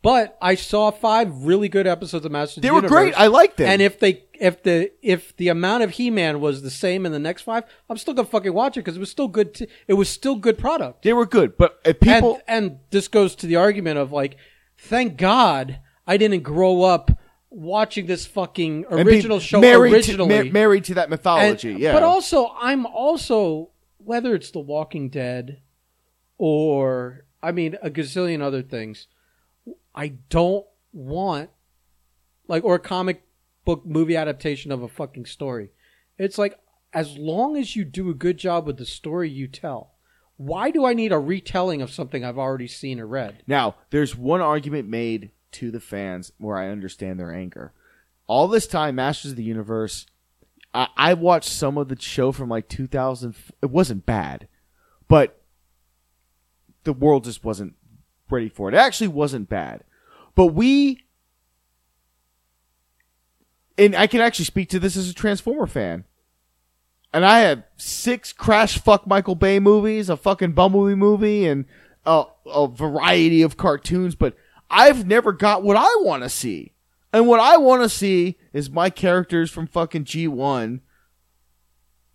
[0.01, 2.62] but I saw five really good episodes of Masters.
[2.62, 3.15] They of the were Universe.
[3.15, 3.21] great.
[3.21, 3.69] I liked them.
[3.69, 7.12] And if they, if the, if the amount of He Man was the same in
[7.12, 9.54] the next five, I'm still gonna fucking watch it because it was still good.
[9.54, 11.04] T- it was still good product.
[11.04, 14.38] they were good, but if people, and, and this goes to the argument of like,
[14.78, 17.12] thank God I didn't grow up
[17.52, 20.38] watching this fucking original show married originally.
[20.38, 21.93] to, ma- married to that And- mythology, yeah.
[21.93, 25.60] But also, I'm also whether it's The Walking Dead
[26.38, 29.08] or I mean a gazillion other things.
[29.93, 31.49] I don't want
[32.47, 33.23] like or a comic
[33.69, 35.69] book movie adaptation of a fucking story.
[36.17, 36.58] It's like
[36.91, 39.93] as long as you do a good job with the story you tell.
[40.38, 43.43] Why do I need a retelling of something I've already seen or read?
[43.45, 47.73] Now, there's one argument made to the fans where I understand their anger.
[48.25, 50.08] All this time, Masters of the Universe,
[50.73, 53.36] I, I watched some of the show from like 2000.
[53.62, 54.47] It wasn't bad,
[55.08, 55.43] but
[56.86, 57.75] the world just wasn't
[58.32, 58.73] ready for it.
[58.73, 59.84] It actually wasn't bad.
[60.34, 61.03] But we,
[63.79, 66.03] and I can actually speak to this as a Transformer fan.
[67.13, 71.65] And I have six Crash Fuck Michael Bay movies, a fucking Bumblebee movie, and
[72.05, 74.35] a, a variety of cartoons, but
[74.69, 76.73] I've never got what I want to see.
[77.11, 80.81] And what I want to see is my characters from fucking G1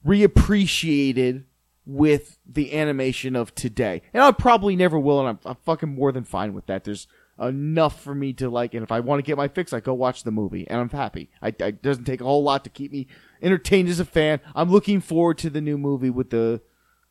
[0.07, 1.45] reappreciated
[1.87, 4.03] with the animation of today.
[4.13, 6.85] And I probably never will, and I'm, I'm fucking more than fine with that.
[6.85, 7.09] There's
[7.41, 9.95] enough for me to like, and if I want to get my fix, I go
[9.95, 11.31] watch the movie, and I'm happy.
[11.43, 13.07] I, I it doesn't take a whole lot to keep me
[13.43, 14.41] entertained as a fan.
[14.55, 16.63] I'm looking forward to the new movie with the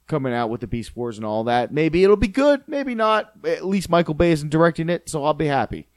[0.08, 1.74] coming out with the Beast Wars and all that.
[1.74, 3.32] Maybe it'll be good, maybe not.
[3.46, 5.88] At least Michael Bay isn't directing it, so I'll be happy.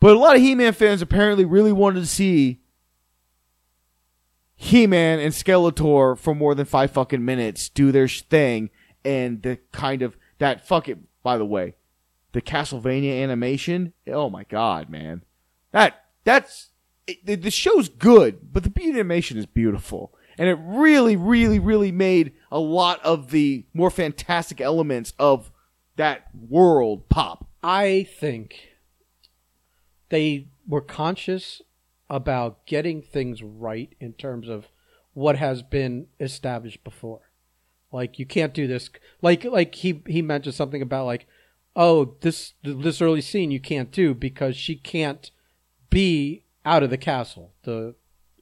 [0.00, 2.60] But a lot of He-Man fans apparently really wanted to see
[4.54, 8.70] He-Man and Skeletor for more than five fucking minutes do their thing,
[9.04, 11.04] and the kind of that fucking.
[11.22, 11.74] By the way,
[12.36, 13.94] the Castlevania animation.
[14.06, 15.22] Oh my god, man,
[15.72, 16.68] that that's
[17.06, 22.34] it, the, show's good, but the animation is beautiful, and it really, really, really made
[22.52, 25.50] a lot of the more fantastic elements of
[25.96, 27.48] that world pop.
[27.62, 28.72] I think
[30.10, 31.62] they were conscious
[32.10, 34.66] about getting things right in terms of
[35.14, 37.30] what has been established before.
[37.90, 38.90] Like you can't do this.
[39.22, 41.26] Like like he he mentioned something about like,
[41.76, 45.30] oh this this early scene you can't do because she can't
[45.90, 47.52] be out of the castle.
[47.62, 47.94] The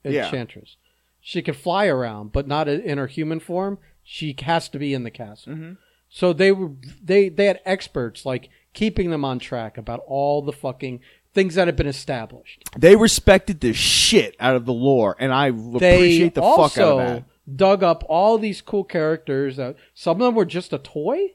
[0.04, 0.24] Yeah.
[0.26, 0.76] enchantress.
[1.20, 3.78] She can fly around, but not in her human form.
[4.02, 5.52] She has to be in the castle.
[5.54, 5.76] Mhm.
[6.08, 10.52] So they were they they had experts like keeping them on track about all the
[10.52, 11.00] fucking
[11.32, 12.62] things that had been established.
[12.78, 16.78] They respected the shit out of the lore, and I They appreciate the fuck out
[16.78, 17.24] of that.
[17.56, 19.56] dug up all these cool characters.
[19.56, 21.32] That some of them were just a toy.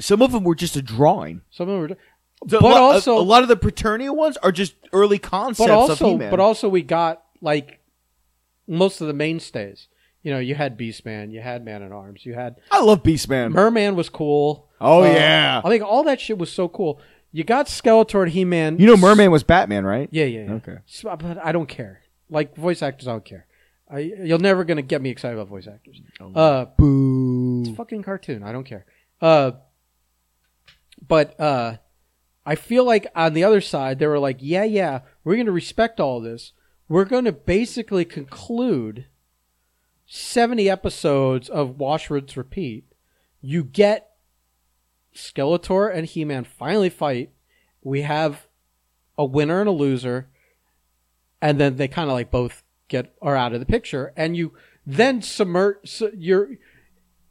[0.00, 1.42] Some of them were just a drawing.
[1.50, 1.96] Some of them were,
[2.46, 5.70] but a, lot- also a, lot of the Preternia ones are just early concepts but
[5.70, 6.30] of also He-Man.
[6.30, 7.80] but also we got like
[8.66, 9.88] most of the mainstays.
[10.22, 13.52] You know, you had Beastman, you had Man at Arms, you had I love Beastman.
[13.52, 14.68] Merman was cool.
[14.80, 15.60] Oh, Uh, yeah.
[15.64, 17.00] I think all that shit was so cool.
[17.30, 18.78] You got Skeletor and He Man.
[18.78, 20.08] you know, Merman was Batman, right?
[20.12, 20.52] Yeah, yeah, yeah.
[20.54, 20.76] Okay.
[20.86, 22.00] So, but I don't care.
[22.30, 23.46] Like voice actors, I don't care.
[23.90, 26.00] I, you're never gonna get me excited about voice actors.
[26.34, 27.60] Uh, Boo.
[27.62, 28.42] it's a fucking cartoon.
[28.42, 28.86] I don't care.
[29.20, 29.52] Uh,
[31.06, 31.76] but uh,
[32.46, 36.00] I feel like on the other side, they were like, yeah, yeah, we're gonna respect
[36.00, 36.52] all this.
[36.88, 39.06] We're gonna basically conclude
[40.06, 42.84] seventy episodes of Wash Rinse Repeat.
[43.40, 44.10] You get
[45.14, 47.30] Skeletor and He Man finally fight.
[47.82, 48.46] We have
[49.16, 50.28] a winner and a loser,
[51.40, 54.52] and then they kind of like both get are out of the picture, and you
[54.86, 55.76] then submerge.
[55.84, 56.50] So you're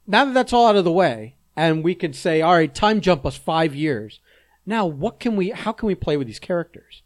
[0.07, 3.01] now that that's all out of the way, and we can say, all right, time
[3.01, 4.19] jump us five years.
[4.65, 5.49] Now, what can we?
[5.49, 7.03] How can we play with these characters?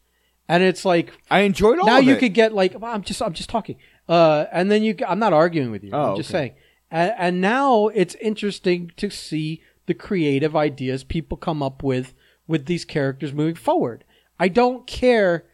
[0.48, 2.20] And it's like I enjoyed all now you it.
[2.20, 3.78] could get like well, I'm just I'm just talking.
[4.08, 5.92] Uh, and then you I'm not arguing with you.
[5.94, 6.38] Oh, I'm just okay.
[6.38, 6.52] saying.
[6.90, 12.14] And, and now it's interesting to see the creative ideas people come up with
[12.48, 14.04] with these characters moving forward.
[14.40, 15.46] I don't care.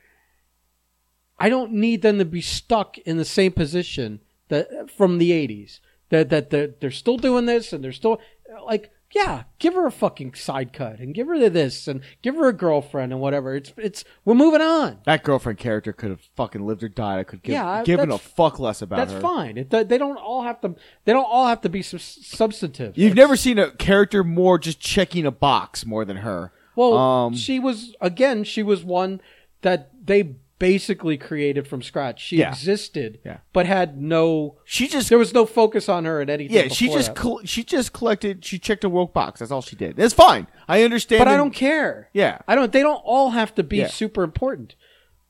[1.39, 5.79] I don't need them to be stuck in the same position that from the 80s.
[6.10, 8.19] That that they're, they're still doing this and they're still
[8.66, 12.48] like yeah, give her a fucking side cut and give her this and give her
[12.48, 13.56] a girlfriend and whatever.
[13.56, 15.02] It's it's we're moving on.
[15.06, 17.20] that girlfriend character could have fucking lived or died.
[17.20, 19.22] I could give Yeah, given a fuck less about That's her.
[19.22, 19.58] fine.
[19.58, 20.76] It, they don't all have to.
[21.06, 22.98] They don't all have to be sub- substantive.
[22.98, 26.52] You've never seen a character more just checking a box more than her.
[26.76, 28.44] Well, um, she was again.
[28.44, 29.22] She was one
[29.62, 32.22] that they basically created from scratch.
[32.24, 32.50] She Yeah.
[32.52, 33.39] existed, Yeah.
[33.52, 34.58] but had no.
[34.63, 36.46] she just There was no focus on her at any.
[36.48, 38.46] yeah, she just col- she just collected.
[38.46, 39.39] She checked a woke box.
[39.39, 40.00] That's all she did.
[40.00, 40.48] It's fine.
[40.68, 41.20] I understand.
[41.20, 42.10] But I don't care.
[42.13, 42.39] Yeah.
[42.48, 42.72] I don't.
[42.72, 43.88] They don't all have to be Yeah.
[43.88, 44.76] super important.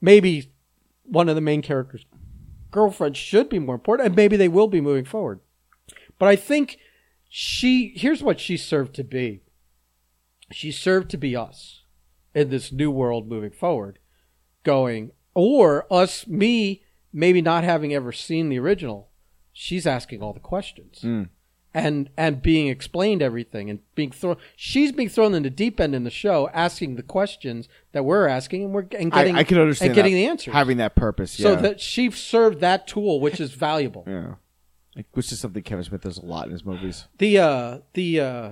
[0.02, 0.52] Maybe
[1.04, 2.06] one of the main characters'
[2.72, 5.40] girlfriend should be more important, and maybe they will be moving forward.
[6.20, 6.78] But I think
[7.30, 7.94] she.
[7.96, 9.42] Here's what she served to be.
[10.52, 11.82] She served to be us
[12.36, 13.98] in this new world moving forward,
[14.64, 19.10] going or us, me, maybe not having ever seen the original.
[19.52, 21.30] She's asking all the questions Mm.
[21.76, 24.38] and and being explained everything and being thrown.
[24.56, 28.28] She's being thrown in the deep end in the show, asking the questions that we're
[28.28, 30.54] asking, and we're and getting I can understand and getting that, the answers.
[30.54, 31.32] having that purpose.
[31.34, 34.04] so that she served that tool, which is valuable.
[34.08, 34.36] yeah,
[34.96, 37.06] Like, which is something Kevin Smith does a lot in his movies.
[37.20, 38.50] The uh the uh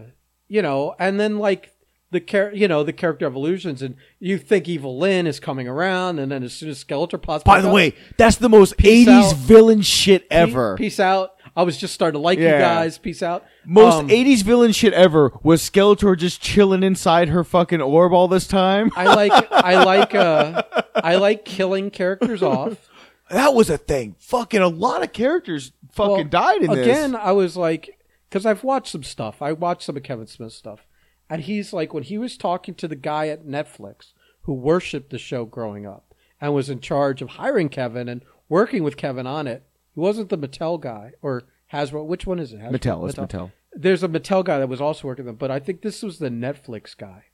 [0.48, 1.72] you know, and then like
[2.12, 6.20] the char- you know the character evolutions, and you think Evil Lynn is coming around,
[6.20, 9.36] and then as soon as Skeletor pops, By the way, that's the most '80s out.
[9.38, 10.76] villain shit ever.
[10.78, 11.32] Peace out.
[11.56, 12.54] I was just starting to like Yeah.
[12.56, 12.98] you guys.
[12.98, 13.44] Peace out.
[13.66, 18.30] Most Um, 80s villain shit ever was Skeletor just chilling inside her fucking orb all
[18.30, 18.90] this time.
[18.96, 20.64] I like I like uh
[20.96, 22.90] I like killing characters off.
[23.30, 24.16] That was a thing.
[24.20, 26.88] Fucking a lot of characters fucking Well, died in again, this.
[26.88, 27.98] Again, I was like,
[28.30, 29.42] because I've watched some stuff.
[29.42, 30.88] I watched some of Kevin Smith's stuff,
[31.32, 35.18] and he's like, when he was talking to the guy at Netflix who worshipped the
[35.18, 39.48] show growing up and was in charge of hiring Kevin and working with Kevin on
[39.48, 39.64] it.
[39.96, 42.06] He wasn't the Mattel guy or Hasbro.
[42.06, 42.60] Which one is it?
[42.60, 42.74] Hasbro?
[42.74, 43.52] Mattel, it's Mattel.
[43.72, 46.20] There's a Mattel guy that was also working with them, but I think this was
[46.20, 47.28] the Netflix guy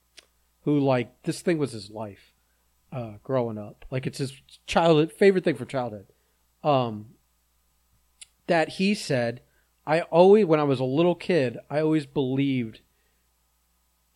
[0.62, 2.34] who like this thing was his life
[2.92, 3.84] uh, growing up.
[3.90, 6.06] Like it's his childhood favorite thing for childhood.
[6.64, 7.16] Um,
[8.46, 9.42] that he said,
[9.88, 12.82] I always when I was a little kid, I always believed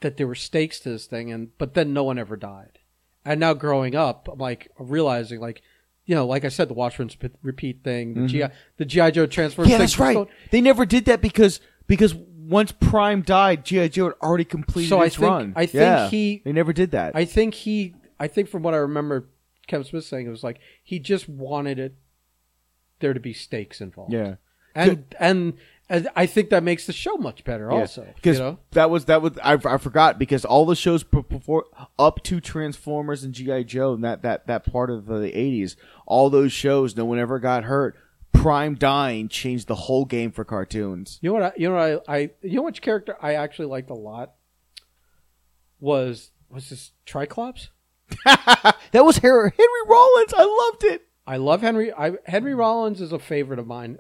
[0.02, 2.80] that there were stakes to this thing, and but then no one ever died.
[3.24, 5.62] And now growing up, I'm like realizing like.
[6.04, 8.46] You know, like I said, the watch rinse repeat thing, the GI,
[8.78, 9.62] the GI Joe transfer.
[9.62, 9.70] Mm-hmm.
[9.72, 10.16] Yeah, thing, that's right.
[10.16, 14.90] so- They never did that because because once Prime died, GI Joe had already completed
[14.90, 15.54] So I its think- run.
[15.56, 16.10] I think Yeah.
[16.10, 17.16] he- they never did that.
[17.16, 19.30] I think he, I think from what I remember,
[19.68, 21.96] Kevin Smith saying it was like he just wanted it
[23.00, 24.12] there to be stakes involved.
[24.12, 24.36] yeah.
[24.76, 25.54] and and, and
[26.16, 27.70] I think that makes the show much better.
[27.70, 31.04] Also, because you know, that was that was I, I forgot because all the shows
[31.04, 31.66] before
[32.00, 35.76] up to Transformers and GI Joe and that that that part of the eighties,
[36.06, 37.98] all those shows, no one ever got hurt.
[38.32, 41.20] Prime Dying changed the whole game for cartoons.
[41.22, 41.44] You know what?
[41.44, 44.32] I, you know what I, I you know which character I actually liked a lot
[45.82, 47.70] was was this Tri-Klops.
[48.26, 50.34] that was Henry, Henry Rollins.
[50.34, 51.08] I loved it.
[51.28, 51.94] I love Henry.
[51.94, 53.98] I, Henry Rollins is a favorite of mine.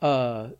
[0.00, 0.50] Uh,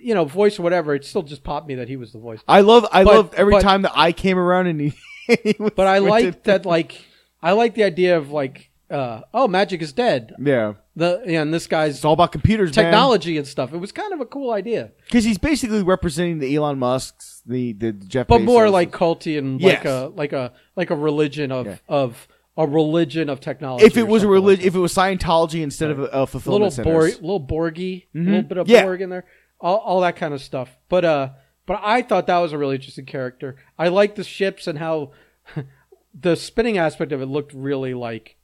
[0.00, 0.94] you know, voice or whatever.
[0.94, 2.40] It still just popped me that he was the voice.
[2.46, 2.86] I love.
[2.92, 4.92] I But- love every but- time that I came around and he.
[5.42, 6.66] he was But I like that.
[6.66, 7.02] Like,
[7.42, 10.34] I like the idea of like, uh, oh, magic is dead.
[10.38, 13.72] Yeah, The and this guy's it's all about computers, technology and stuff.
[13.72, 17.72] It was kind of a cool idea, Because he's basically representing the Elon Musk's, the
[17.72, 19.76] the Jeff, but more like culty and Yes.
[19.76, 21.76] like a like a like a religion of Yeah.
[21.88, 23.84] of a religion of technology.
[23.86, 26.76] if it was a religion, like if it was Scientology instead of a, a fulfillment
[26.76, 27.20] little Borg, centers.
[27.22, 28.24] little Borgy, a Mhm.
[28.26, 28.84] little bit of Yeah.
[28.84, 29.24] Borg in there,
[29.60, 30.76] all all that kind of stuff.
[30.88, 31.30] But uh,
[31.66, 33.56] but I thought that was a really interesting character.
[33.78, 35.12] I like the ships and how
[36.14, 38.36] the spinning aspect of it looked really like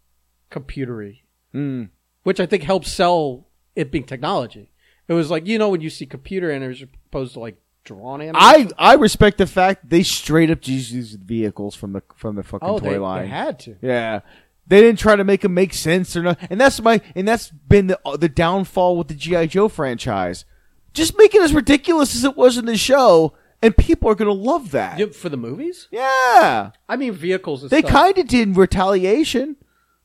[0.50, 1.20] computery.
[1.54, 1.88] Mm.
[2.22, 4.70] which I think helps sell it being technology.
[5.08, 8.34] It was like you know when you see computer animators opposed to like drawn animators.
[8.36, 12.44] I I respect the fact they straight up just used vehicles from the from the
[12.44, 13.22] fucking oh toy they, line.
[13.22, 13.76] they had to.
[13.82, 14.20] Yeah.
[14.66, 16.38] They didn't try to make them make sense or not.
[16.48, 20.44] And that's my and that's been the the downfall with the GI Joe franchise.
[20.92, 24.26] Just make it as ridiculous as it was in the show and people are going
[24.28, 24.98] to love that.
[24.98, 25.88] Yeah, for the movies.
[25.90, 26.70] Yeah.
[26.88, 27.62] I mean vehicles.
[27.62, 27.90] And They stuff.
[27.92, 29.56] kind of did in retaliation.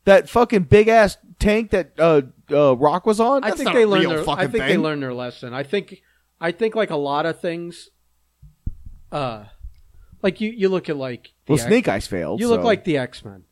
[0.03, 2.21] That fucking big ass tank that uh,
[2.51, 3.43] uh, Rock was on.
[3.43, 4.35] I That's think not they a learned real their.
[4.35, 4.81] I think they thing.
[4.83, 5.51] learned their lesson.
[5.53, 6.01] I think.
[6.39, 7.89] I think like a lot of things.
[9.11, 9.45] Uh,
[10.21, 12.39] like you you look at like the Well, X- Snake Eyes failed.
[12.39, 13.45] You look so- like the X Men,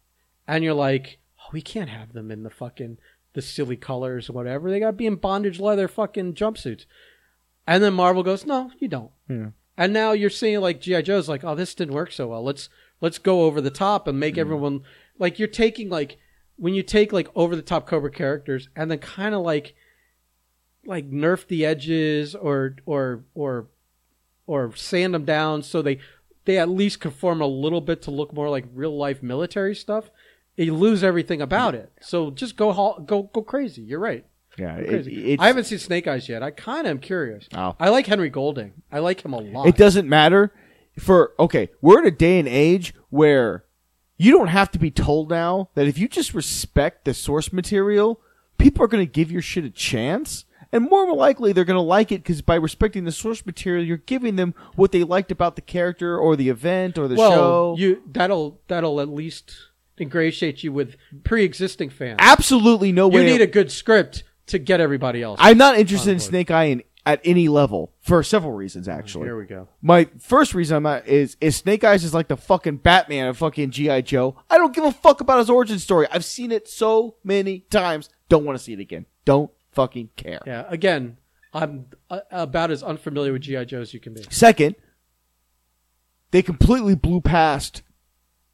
[0.47, 2.97] and you're like, oh, we can't have them in the fucking
[3.33, 4.69] the silly colors or whatever.
[4.69, 6.85] They got to be in bondage leather fucking jumpsuits.
[7.65, 9.11] And then Marvel goes, no, you don't.
[9.29, 9.47] Yeah.
[9.77, 12.43] And now you're seeing like GI Joe's like, oh, this didn't work so well.
[12.43, 12.69] Let's
[13.01, 14.81] let's go over the top and make everyone
[15.17, 16.17] like you're taking like
[16.57, 19.75] when you take like over the top Cobra characters and then kind of like
[20.85, 23.67] like nerf the edges or or or
[24.45, 25.99] or sand them down so they
[26.45, 30.11] they at least conform a little bit to look more like real life military stuff.
[30.55, 31.91] You lose everything about it.
[32.01, 33.81] So just go go go crazy.
[33.81, 34.25] You're right.
[34.57, 34.77] Yeah.
[34.77, 36.43] It, it's- I haven't seen Snake Eyes yet.
[36.43, 37.47] I kind of am curious.
[37.55, 37.75] Oh.
[37.79, 38.73] I like Henry Golding.
[38.91, 39.67] I like him a lot.
[39.67, 40.53] It doesn't matter
[40.99, 41.69] for okay.
[41.81, 43.65] We're in a day and age where
[44.17, 48.21] you don't have to be told now that if you just respect the source material,
[48.57, 50.45] people are going to give your shit a chance.
[50.71, 53.85] And more than likely, they're going to like it because by respecting the source material,
[53.85, 57.31] you're giving them what they liked about the character or the event or the well,
[57.31, 57.75] show.
[57.77, 59.55] you that'll that'll at least
[59.99, 62.17] ingratiate you with pre-existing fans.
[62.19, 63.21] Absolutely no way.
[63.21, 65.39] you need a good script to get everybody else.
[65.41, 66.19] I'm not interested in.
[66.19, 68.87] Snake Eye in, at any level for several reasons.
[68.87, 69.67] Actually, Here we go.
[69.81, 73.37] My first reason I'm not is is Snake Eyes is like the fucking Batman of
[73.37, 74.35] fucking GI Joe.
[74.49, 76.07] I don't give a fuck about his origin story.
[76.11, 78.09] I've seen it so many times.
[78.29, 79.05] Don't want to see it again.
[79.25, 80.39] Don't fucking care.
[80.45, 80.65] Yeah.
[80.69, 81.17] Again,
[81.53, 84.25] I'm uh, about as unfamiliar with GI Joe as you can be.
[84.29, 84.75] Second,
[86.31, 87.81] they completely blew past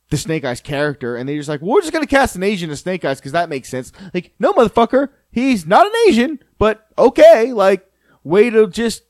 [0.10, 2.80] the Snake Eyes character, and they're just like, we're just gonna cast an Asian as
[2.80, 3.92] Snake Eyes because that makes sense.
[4.14, 7.90] Like, no, motherfucker, he's not an Asian, but okay, like,
[8.24, 9.04] way to just,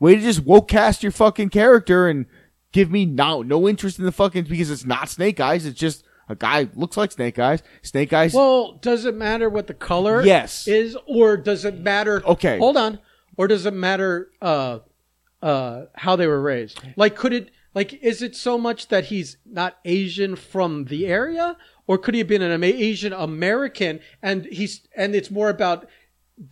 [0.00, 2.26] way to just woke cast your fucking character and
[2.72, 5.64] give me no no interest in the fucking because it's not Snake Eyes.
[5.66, 7.62] It's just a guy looks like Snake Eyes.
[7.82, 8.34] Snake Eyes.
[8.34, 10.66] Well, does it matter what the color Yes.
[10.66, 12.22] is, or does it matter?
[12.26, 12.58] Okay.
[12.58, 12.98] hold on.
[13.38, 14.78] Or does it matter uh,
[15.42, 16.80] uh, how they were raised?
[16.96, 17.50] Like, could it?
[17.76, 22.20] Like, is it so much that he's not Asian from the area, or could he
[22.20, 25.86] have been an Asian American and he's and it's more about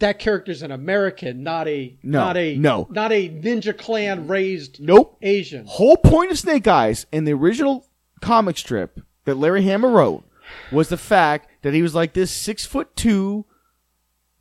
[0.00, 2.86] that character's an American, not a No, not a no.
[2.90, 5.16] not a Ninja Clan raised nope.
[5.22, 5.64] Asian.
[5.66, 7.86] whole point of Snake Eyes in the original
[8.20, 10.24] comic strip that Larry Hama wrote
[10.70, 13.46] was the fact that he was like this six foot two,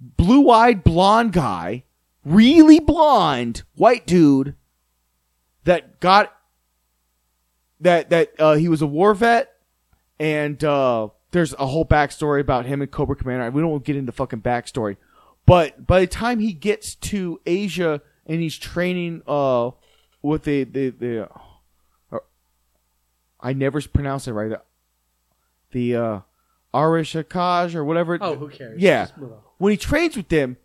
[0.01, 1.85] blue eyed blonde guy,
[2.25, 4.55] really blonde white dude
[5.63, 6.35] that got
[7.83, 9.55] that that uh, he was a war vet
[10.19, 13.49] and uh, there's a whole backstory about him and Cobra Commander.
[13.51, 14.97] We don't get into fucking backstory,
[15.45, 19.71] but by the time he gets to Asia and he's training uh
[20.21, 21.29] with the the the
[22.11, 22.19] uh,
[23.39, 24.57] I never pronounce it right.
[25.71, 26.19] The uh
[26.73, 28.17] Arashikage or whatever.
[28.19, 28.81] Oh, who cares?
[28.81, 29.05] Yeah.
[29.05, 29.39] Just move on.
[29.57, 30.57] When he trains with them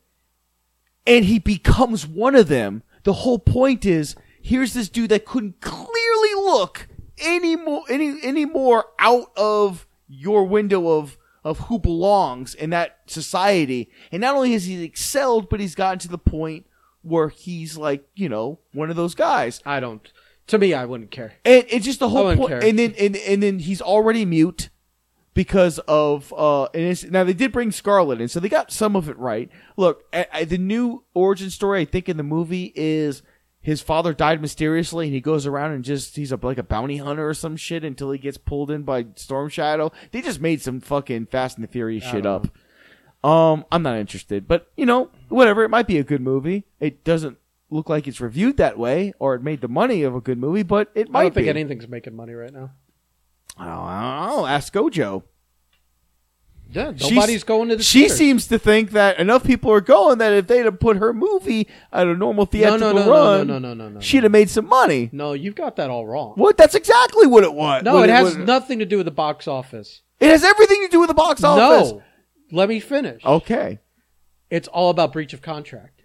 [1.06, 5.60] and he becomes one of them, the whole point is here's this dude that couldn't
[5.60, 6.87] clearly look
[7.20, 12.98] any more any any more out of your window of of who belongs in that
[13.06, 13.90] society.
[14.12, 16.66] And not only has he excelled, but he's gotten to the point
[17.02, 19.62] where he's like, you know, one of those guys.
[19.64, 20.10] I don't.
[20.48, 21.34] To me, I wouldn't care.
[21.44, 22.48] And it's just the whole point.
[22.48, 22.64] care.
[22.64, 24.70] And then and, and then he's already mute
[25.34, 28.96] because of uh and it's, now they did bring Scarlett in, so they got some
[28.96, 29.50] of it right.
[29.76, 33.22] Look, I, I, the new origin story I think in the movie is
[33.68, 36.96] his father died mysteriously and he goes around and just he's a like a bounty
[36.96, 39.92] hunter or some shit until he gets pulled in by Storm Shadow.
[40.10, 42.48] They just made some fucking Fast and the Furious shit up.
[43.22, 45.64] Um, I'm not interested, but you know, whatever.
[45.64, 46.64] It might be a good movie.
[46.80, 47.36] It doesn't
[47.68, 50.62] look like it's reviewed that way, or it made the money of a good movie,
[50.62, 51.50] but it I might don't think be.
[51.50, 52.70] anything's making money right now.
[53.58, 54.48] I don't, I don't.
[54.48, 55.24] Ask ScarJo.
[56.70, 57.82] Yeah, She's- going to the.
[57.82, 58.18] She theaters.
[58.18, 61.66] seems to think that enough people are going that if they'd have put her movie
[61.92, 64.00] at a normal theatrical no, no, no, run, no, no, no, no, no.
[64.00, 65.08] she'd have made some money.
[65.10, 66.34] No, you've got that all wrong.
[66.36, 66.58] What?
[66.58, 67.82] That's exactly what it was.
[67.84, 70.02] No, What it has nothing to do with the box office.
[70.20, 71.92] It has everything to do with the box office.
[71.92, 72.02] No,
[72.52, 73.24] let me finish.
[73.24, 73.78] Okay.
[74.50, 76.02] It's all about breach of contract.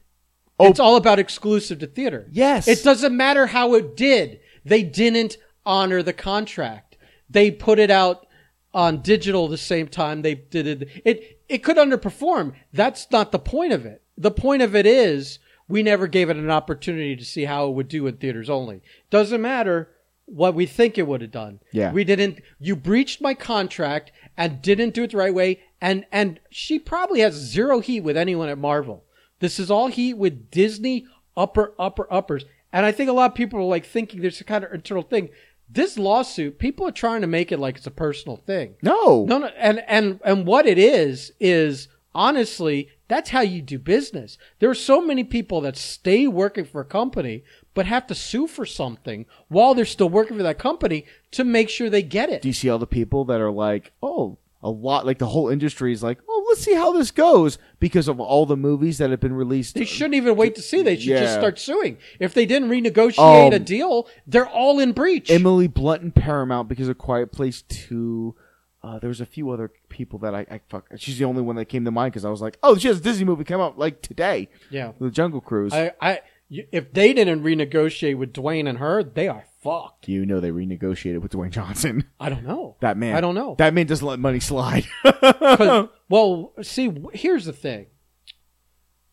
[0.60, 0.70] Oh.
[0.70, 2.28] It's all about exclusive to theater.
[2.32, 2.68] Yes.
[2.68, 4.40] It doesn't matter how it did.
[4.64, 6.98] They didn't honor the contract.
[7.30, 8.28] They put it out
[8.74, 10.90] on digital the same time they did it.
[11.06, 12.54] It it could underperform.
[12.72, 14.02] That's not the point of it.
[14.18, 17.74] The point of it is we never gave it an opportunity to see how it
[17.74, 18.82] would do in theaters only.
[19.10, 19.90] Doesn't matter
[20.26, 21.60] what we think it would have done.
[21.72, 21.92] Yeah.
[21.92, 26.40] We didn't you breached my contract and didn't do it the right way and and
[26.50, 29.04] she probably has zero heat with anyone at Marvel.
[29.40, 31.06] This is all heat with Disney
[31.36, 32.46] upper upper uppers.
[32.72, 35.04] And I think a lot of people are like thinking there's a kind of internal
[35.04, 35.30] thing.
[35.74, 38.76] This lawsuit, people are trying to make it like it's a personal thing.
[38.84, 39.26] No.
[39.26, 44.38] No, no, and and and what it is is honestly that's how you do business.
[44.60, 47.44] There are so many people that stay working for a company
[47.74, 51.70] but have to sue for something while they're still working for that company to make
[51.70, 52.42] sure they get it.
[52.42, 55.50] Do you see all the people that are like, oh, a lot, like the whole
[55.50, 59.10] industry is like, oh, let's see how this goes because of all the movies that
[59.10, 59.76] have been released.
[59.76, 60.82] They shouldn't even wait to see.
[60.82, 61.98] They should just start suing.
[62.20, 65.30] If they didn't renegotiate a Um, deal, they're all in breach.
[65.30, 68.36] Emily Blunt and Paramount because of Quiet Place 2.
[68.82, 70.88] Uh, there was a few other people that I, I fuck.
[70.98, 72.98] She's the only one that came to mind because I was like, oh, she has
[73.00, 75.74] a Disney movie come out like today, yeah, The Jungle Cruise.
[75.74, 80.08] I, I, if they didn't renegotiate with Dwayne and her, they are fucked.
[80.08, 82.06] you know they renegotiated with Dwayne Johnson.
[82.20, 83.16] I don't know That man.
[83.16, 83.56] I don't know.
[83.58, 84.86] That man doesn't let money slide.
[86.10, 87.88] well, see, here's the thing.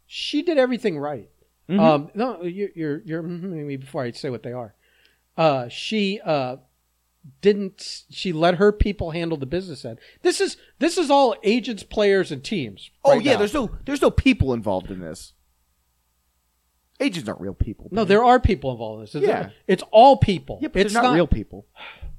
[0.06, 1.30] She did everything right.
[1.68, 1.80] Mm-hmm.
[1.80, 4.74] Um, no, you're, you're, you're maybe before I say what they are.
[5.36, 6.56] Uh, she uh,
[7.40, 8.04] didn't.
[8.10, 9.98] She let her people handle the business end.
[10.22, 12.90] This is this is all agents, players, and teams.
[13.04, 13.38] oh right yeah, now.
[13.38, 15.32] there's no there's no people involved in this.
[17.00, 17.88] Agents aren't real people.
[17.90, 18.02] no.
[18.02, 18.08] man.
[18.08, 19.14] There are people involved in this.
[19.14, 19.50] It's, Yeah.
[19.66, 20.58] it's all people.
[20.60, 21.66] yeah, but it's they're not, real people.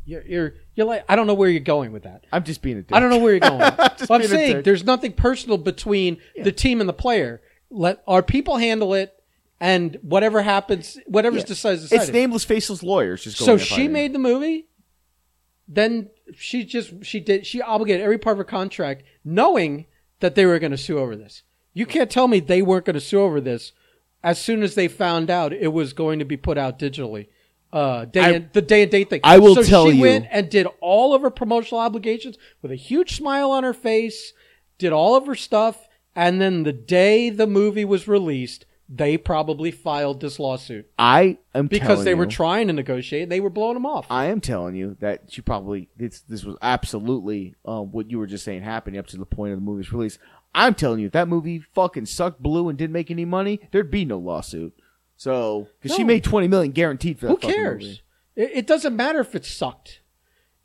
[0.03, 2.25] You're, you're you're like I don't know where you're going with that.
[2.33, 2.95] I'm just being a dick.
[2.95, 3.59] I don't know where you're going.
[3.97, 4.65] Just I'm being a saying dick.
[4.65, 7.41] there's nothing personal between the team and the player.
[7.69, 9.13] Let our people handle it,
[9.59, 11.45] and whatever happens, whatever's Yeah.
[11.47, 11.91] decided.
[11.91, 13.23] It's nameless, faceless lawyers.
[13.23, 13.91] Just so going and she fighting.
[13.93, 14.67] made the movie.
[15.67, 19.85] Then she just she did she obligated every part of her contract, knowing
[20.19, 21.43] that they were going to sue over this.
[21.73, 23.71] You can't tell me they weren't going to sue over this.
[24.23, 27.27] As soon as they found out it was going to be put out digitally,
[27.73, 29.21] uh, day I- and, the day and date thing.
[29.23, 32.71] I will so tell she you- went and did all of her promotional obligations with
[32.71, 34.33] a huge smile on her face.
[34.77, 39.71] Did all of her stuff, and then the day the movie was released, they probably
[39.71, 43.29] filed this lawsuit I am because they were trying to negotiate.
[43.29, 44.05] They were blowing them off.
[44.09, 48.27] I am telling you that she probably this this was absolutely um, what you were
[48.27, 50.19] just saying happening up to the point of the movie's release.
[50.53, 53.91] I'm telling you, if that movie fucking sucked blue and didn't make any money, there'd
[53.91, 54.73] be no lawsuit.
[55.15, 56.07] So because she No.
[56.07, 57.41] made twenty million guaranteed for that movie.
[57.47, 57.83] Who fucking cares?
[57.83, 58.01] movie.
[58.35, 60.01] It, it doesn't matter if it sucked.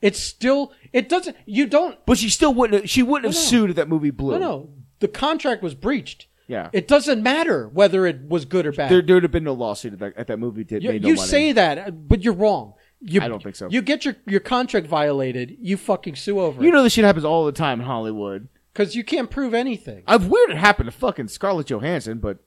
[0.03, 0.73] It's still.
[0.93, 1.37] It doesn't.
[1.47, 1.99] You don't.
[2.07, 2.83] But she still wouldn't.
[2.83, 3.47] Have, she wouldn't have No, no.
[3.47, 4.33] sued if that movie blew.
[4.33, 4.71] No, no.
[5.01, 6.27] The contract was breached.
[6.49, 6.71] Yeah.
[6.73, 8.91] It doesn't matter whether it was good or bad.
[8.91, 11.09] There, would have been no lawsuit if that, if that movie did you made no
[11.09, 11.27] you money.
[11.29, 12.75] say that, but you're wrong.
[13.01, 13.69] You, I don't think so.
[13.69, 16.65] You get your, your contract violated, you fucking sue over it.
[16.65, 18.49] you know this shit happens all the time in Hollywood.
[18.77, 20.03] Because you can't prove anything.
[20.07, 22.41] I've weird it happened to fucking Scarlett Johansson, but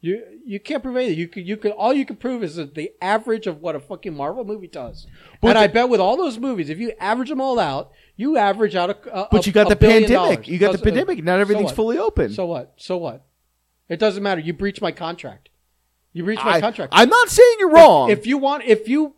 [0.00, 1.18] You you can't prove anything.
[1.18, 3.80] You could you could all you can prove is that the average of what a
[3.80, 5.06] fucking Marvel movie does.
[5.42, 7.92] But and I the- bet with all those movies, if you average them all out,
[8.16, 8.96] you average out a.
[9.24, 10.36] a but you got a the billion pandemic.
[10.36, 10.48] dollars.
[10.48, 11.22] You got the pandemic.
[11.22, 11.76] Not so everything's what?
[11.76, 12.32] fully open.
[12.32, 12.72] So what?
[12.78, 13.26] So what?
[13.90, 14.40] It doesn't matter.
[14.40, 15.50] You breached my contract.
[16.14, 16.94] You breached my I, contract.
[16.96, 18.10] I'm not saying you're wrong.
[18.10, 19.14] If you want, if you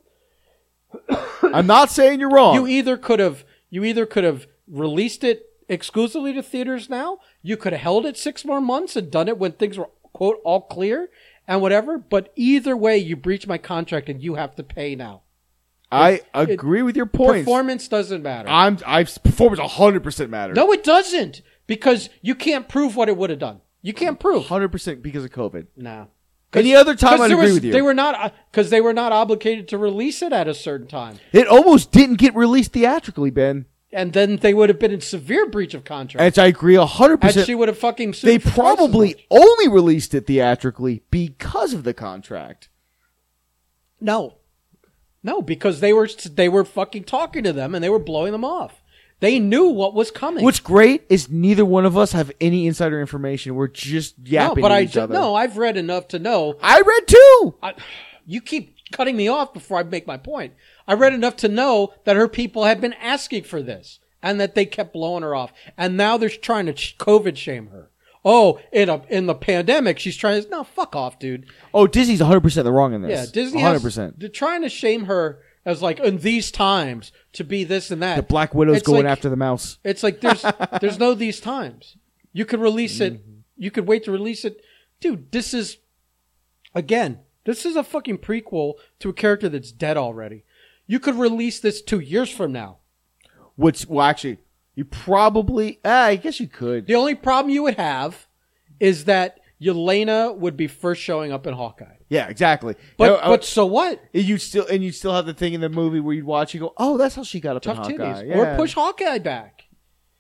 [1.43, 2.57] I'm not saying you're wrong.
[2.57, 7.57] you either could have you either could have released it exclusively to theaters now you
[7.57, 10.63] could have held it six more months and done it when things were quote all
[10.63, 11.09] clear
[11.47, 15.23] and whatever but either way you breach my contract and you have to pay now
[15.91, 17.45] I agree with your points.
[17.45, 20.57] performance doesn't matter I'm I've performance 100 percent matters.
[20.57, 24.43] no it doesn't because you can't prove what it would have done you can't prove
[24.43, 25.67] 100 percent because of COVID.
[25.77, 26.09] no
[26.55, 27.73] Any other time, I'd agree was- with you.
[27.73, 30.87] They were not uh, because they were not obligated to release it at a certain
[30.89, 31.19] time.
[31.33, 33.67] it almost didn't get released theatrically, Ben.
[33.93, 36.37] And then they would have been in severe breach of contract.
[36.39, 37.47] And I agree hundred And percent.
[37.47, 41.73] she would have fucking sued They for twice as probably only released it theatrically because
[41.73, 42.69] of the contract.
[44.01, 44.35] no,
[45.23, 48.45] no, because they were they were fucking talking to them and they were blowing them
[48.45, 48.83] off.
[49.21, 50.45] They knew what was coming.
[50.45, 53.57] What's great is neither one of us have any insider information.
[53.57, 54.63] We're just yapping.
[54.63, 55.15] no, but at I each do- other.
[55.15, 56.55] no, I've read enough to know.
[56.63, 57.55] I read too.
[57.61, 57.75] I,
[58.27, 60.55] you keep cutting me off before I make my point.
[60.87, 64.55] I read enough to know that her people had been asking for this and that
[64.55, 65.53] they kept blowing her off.
[65.77, 67.91] And now they're trying to COVID shame her.
[68.25, 71.47] Oh, in a in the pandemic, she's trying to no fuck off, dude.
[71.73, 73.11] Oh, Disney's 100 percent the wrong in this.
[73.11, 73.75] Yeah, Disney 100.
[73.75, 77.91] has, percent They're trying to shame her as like in these times to be this
[77.91, 78.17] and that.
[78.17, 79.79] The Black Widow's It's going like- after the mouse.
[79.85, 80.45] It's like there's
[80.81, 81.97] there's no these times.
[82.33, 83.15] You could release it.
[83.15, 83.33] Mm-hmm.
[83.57, 84.61] You could wait to release it,
[85.01, 85.31] dude.
[85.31, 85.79] This is
[86.75, 87.21] again.
[87.49, 90.45] This is a fucking prequel to a character that's dead already.
[90.87, 92.77] You could release this two years from now.
[93.57, 94.37] Which, well, actually,
[94.75, 95.81] you probably.
[95.83, 96.87] Ah, I guess you could.
[96.87, 98.27] The only problem you would have
[98.79, 101.97] is that Yelena would be first showing up in Hawkeye.
[102.11, 102.75] Yeah, exactly.
[102.99, 103.99] But Uh, but so what?
[104.13, 106.61] you still and you still have the thing in the movie where you'd watch and
[106.61, 108.29] go, "Oh, that's how she got up Tough in Hawkeye." titties.
[108.29, 108.37] Yeah.
[108.53, 109.63] Or push Hawkeye back.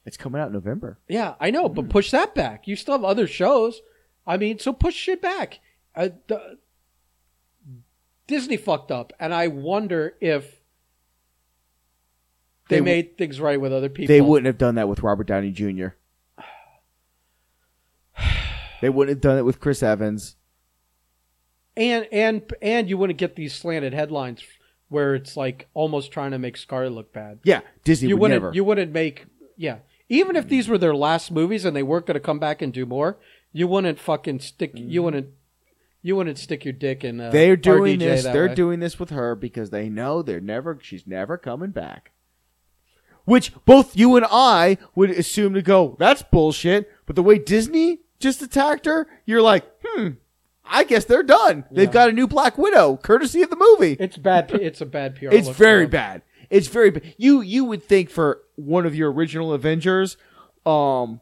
[0.07, 0.99] It's coming out in November.
[1.09, 1.75] Yeah, I know, Hmm.
[1.75, 2.67] but push that back.
[2.67, 3.83] You still have other shows.
[4.27, 5.61] I mean, so push shit back.
[5.95, 6.59] Uh, the,
[8.29, 10.61] Disney fucked up, and I wonder if
[12.69, 14.15] they, They w- made things right with other people.
[14.15, 15.89] They wouldn't have done that with Robert Downey Jr.
[18.81, 20.37] They wouldn't have done it with Chris Evans.
[21.77, 24.43] and and and you wouldn't get these slanted headlines
[24.89, 27.41] where it's like almost trying to make Scarlett look bad.
[27.43, 28.43] Yeah, Disney You would wouldn't.
[28.43, 28.55] never.
[28.55, 29.27] You wouldn't make.
[29.57, 32.63] Yeah, even if these were their last movies and they weren't going to come back
[32.63, 33.19] and do more,
[33.53, 34.71] you wouldn't fucking stick.
[34.75, 35.29] You wouldn't.
[36.03, 37.21] You wouldn't stick your dick in.
[37.21, 38.25] Uh, They're doing RDJ this.
[38.25, 38.55] that They're way.
[38.55, 40.79] doing this with her because they know they're never.
[40.81, 42.13] She's never coming back.
[43.25, 45.97] Which both you and I would assume to go.
[45.99, 46.91] That's bullshit.
[47.05, 50.11] But the way Disney just attacked her, you're like, hmm.
[50.65, 51.65] I guess they're done.
[51.71, 53.97] They've got a new Black Widow, courtesy of the movie.
[53.99, 54.51] It's bad.
[54.53, 55.27] It's a bad PR.
[55.27, 55.91] It's look very them.
[55.91, 56.23] bad.
[56.51, 57.15] It's very bad.
[57.17, 60.17] You you would think for one of your original Avengers,
[60.67, 61.21] um,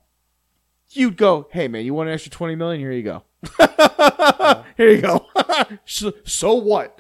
[0.90, 2.80] you'd go, "Hey man, you want an extra twenty million?
[2.80, 3.22] Here you go.
[4.76, 5.26] Here you go.
[5.84, 6.99] so, so what?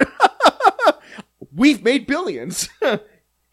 [1.54, 2.68] We've made billions.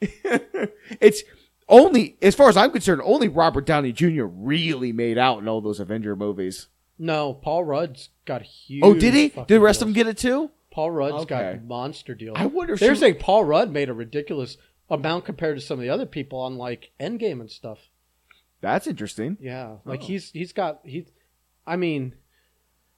[0.01, 1.23] it's
[1.69, 4.25] only, as far as I'm concerned, only Robert Downey Jr.
[4.25, 6.67] really made out in all those Avenger movies.
[6.99, 8.83] No, Paul Rudd's got a huge.
[8.83, 9.29] Oh, did he?
[9.29, 10.51] Did the rest of them get it too?
[10.71, 11.53] Paul Rudd's Okay.
[11.53, 12.37] got monster deals.
[12.39, 14.57] I wonder if They're she- saying Paul Rudd made a ridiculous
[14.89, 17.79] amount compared to some of the other people on like Endgame and stuff.
[18.61, 19.37] That's interesting.
[19.41, 20.05] Yeah, like Oh.
[20.05, 21.07] he's he's got he.
[21.65, 22.15] I mean,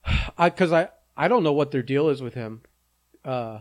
[0.43, 2.62] because I I don't know what their deal is with him,
[3.24, 3.60] uh,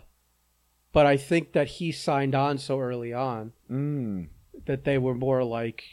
[0.92, 4.28] but I think that he signed on so early on Mm.
[4.66, 5.84] that they were more like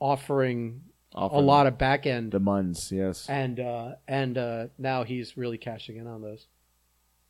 [0.00, 0.82] offering
[1.14, 3.28] Off a lot of back end the Muns, yes.
[3.28, 6.46] and uh and uh now he's really cashing in on those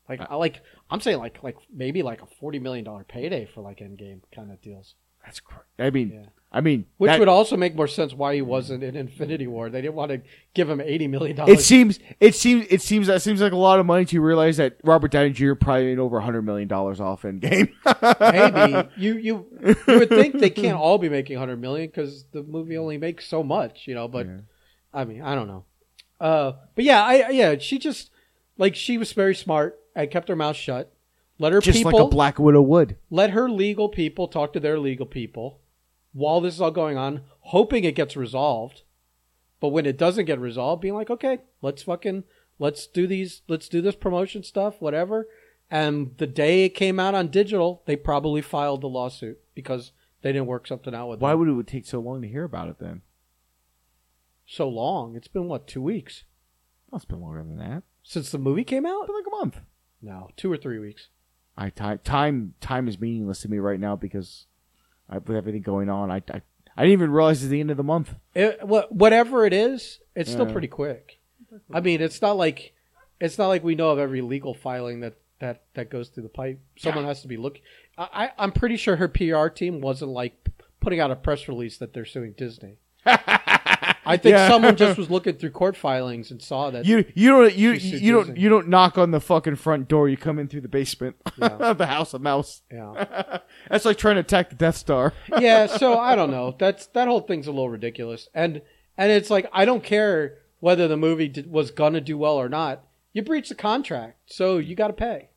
[0.09, 0.61] like i like
[0.91, 4.23] i'm saying like like maybe like a 40 million dollar payday for like end game
[4.35, 4.95] kind of deals
[5.25, 6.27] That's cr I mean, Yeah.
[6.55, 9.71] I mean, which that- would also make more sense why he wasn't in infinity war
[9.71, 10.21] they didn't want to
[10.53, 11.59] give him 80 million dollars.
[11.59, 14.59] It seems it seems it seems that seems like a lot of money to realize
[14.59, 15.55] that Robert Downey Jr.
[15.55, 17.71] probably made over hundred million dollars off in game.
[18.21, 22.43] maybe you you you would think they can't all be making 100 million because the
[22.43, 24.39] movie only makes so much you know but Yeah.
[24.93, 25.65] i mean i don't know
[26.21, 28.11] uh but yeah i yeah she just
[28.59, 30.93] like she was very smart and kept her mouth shut
[31.39, 32.97] let her Just people like a Black Widow would.
[33.11, 35.61] let her legal people talk to their legal people
[36.13, 38.83] while this is all going on, hoping it gets resolved.
[39.61, 42.25] But when it doesn't get resolved, being like, okay, let's fucking
[42.59, 45.29] let's do these let's do this promotion stuff, whatever.
[45.71, 50.31] And the day it came out on digital, they probably filed the lawsuit because they
[50.33, 51.39] didn't work something out with Why them.
[51.57, 53.03] would it take so long to hear about it then?
[54.45, 55.17] so long.
[55.17, 56.25] It's been what, two weeks?
[56.91, 57.85] Well, it's been longer than that.
[58.03, 59.03] Since the movie came out?
[59.03, 59.61] It's been like a month.
[60.03, 61.09] No, two or three weeks.
[61.57, 64.47] I time time time is meaningless to me right now because
[65.09, 66.43] I, with everything going on, I, I
[66.77, 68.15] I didn't even realize it's the end of the month.
[68.35, 71.21] It, wha- whatever it is, it's still pretty quick.
[71.73, 72.73] I mean, it's not like
[73.21, 76.29] it's not like we know of every legal filing that that that goes through the
[76.31, 76.61] pipe.
[76.77, 77.63] Someone has to be looking.
[77.99, 80.49] I I'm pretty sure her PR team wasn't like
[80.81, 82.79] putting out a press release that they're suing Disney.
[84.05, 84.49] I think Yeah.
[84.49, 86.85] someone just was looking through court filings and saw that.
[86.85, 88.41] You you don't you She you don't Disney.
[88.41, 90.09] you don't knock on the fucking front door.
[90.09, 91.49] You come in through the basement Yeah.
[91.59, 92.63] of the House of Mouse.
[92.73, 93.39] yeah,
[93.71, 95.13] That's like trying to attack the Death Star.
[95.39, 95.67] yeah.
[95.67, 96.55] So I don't know.
[96.59, 98.63] That's that whole thing's a little ridiculous, and
[98.99, 102.49] and it's like I don't care whether the movie did, was gonna do well or
[102.49, 102.85] not.
[103.13, 105.29] You breached the contract, so you got to pay.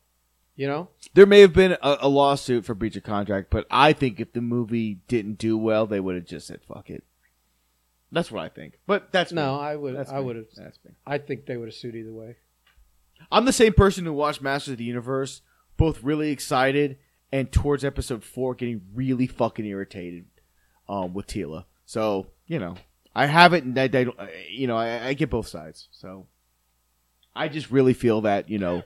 [0.56, 3.92] You know, There may have been a, a lawsuit for breach of contract, but I
[3.92, 7.04] think if the movie didn't do well, they would have just said "fuck it."
[8.16, 8.78] That's what I think.
[8.86, 9.36] But that's me.
[9.36, 10.24] no, I would, That's I me.
[10.24, 10.92] would have, That's me.
[11.06, 12.36] I think they would have sued either way.
[13.30, 15.42] I'm the same person who watched Masters of the Universe,
[15.76, 16.96] both really excited
[17.30, 20.26] and towards episode four getting really fucking irritated
[20.88, 21.64] um, with Teela.
[21.84, 22.76] So you know,
[23.14, 24.16] I have it, and I, I don't,
[24.50, 25.88] you know, I, I get both sides.
[25.90, 26.26] So
[27.34, 28.82] I just really feel that you know,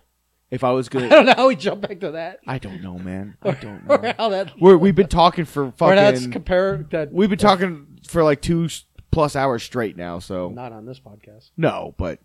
[0.50, 2.58] if I was good, I gonna, don't know how we jump back to that, I
[2.58, 4.14] don't know, man, I don't or know.
[4.18, 6.32] how that, We're, we've been talking for or that's fucking.
[6.32, 7.12] compare that.
[7.12, 10.18] We've been talking for like two s- plus hours straight now.
[10.18, 11.50] So Not on this podcast.
[11.56, 12.20] no, but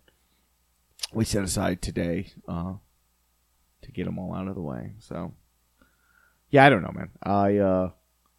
[1.12, 2.74] we set aside today uh,
[3.82, 4.92] to get them all out of the way.
[4.98, 5.34] So,
[6.50, 7.10] yeah, I don't know, man.
[7.22, 7.90] I uh,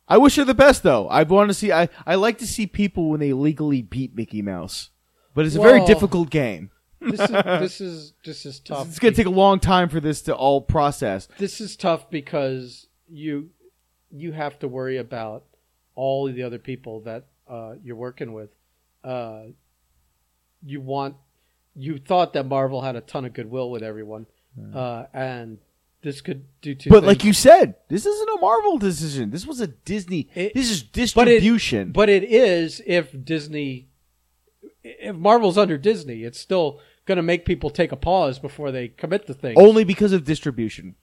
[0.08, 1.08] I wish her the best though.
[1.08, 1.72] I want to see.
[1.72, 4.90] I I like to see people when they legally beat Mickey Mouse,
[5.34, 6.72] but it's a very Well, difficult game.
[7.00, 8.88] This is this is this is tough.
[8.88, 11.28] It's gonna take a long time for this to all process.
[11.38, 13.50] this is tough because you
[14.10, 15.44] you have to worry about
[15.96, 18.50] all of the other people that uh, you're working with.
[19.04, 19.44] Uh,
[20.66, 21.16] you want
[21.76, 24.26] you thought that Marvel had a ton of goodwill with everyone,
[24.74, 25.60] uh, and
[26.02, 26.90] this could do two.
[26.90, 27.08] But things.
[27.08, 29.30] like you said, this isn't a Marvel decision.
[29.32, 30.30] This was a Disney.
[30.34, 31.92] It- this is but it- distribution.
[31.92, 33.88] but it is if Disney,
[34.84, 38.88] if Marvel's under Disney, it's still going to make people take a pause before they
[38.90, 39.58] commit to things.
[39.60, 40.96] only because of distribution.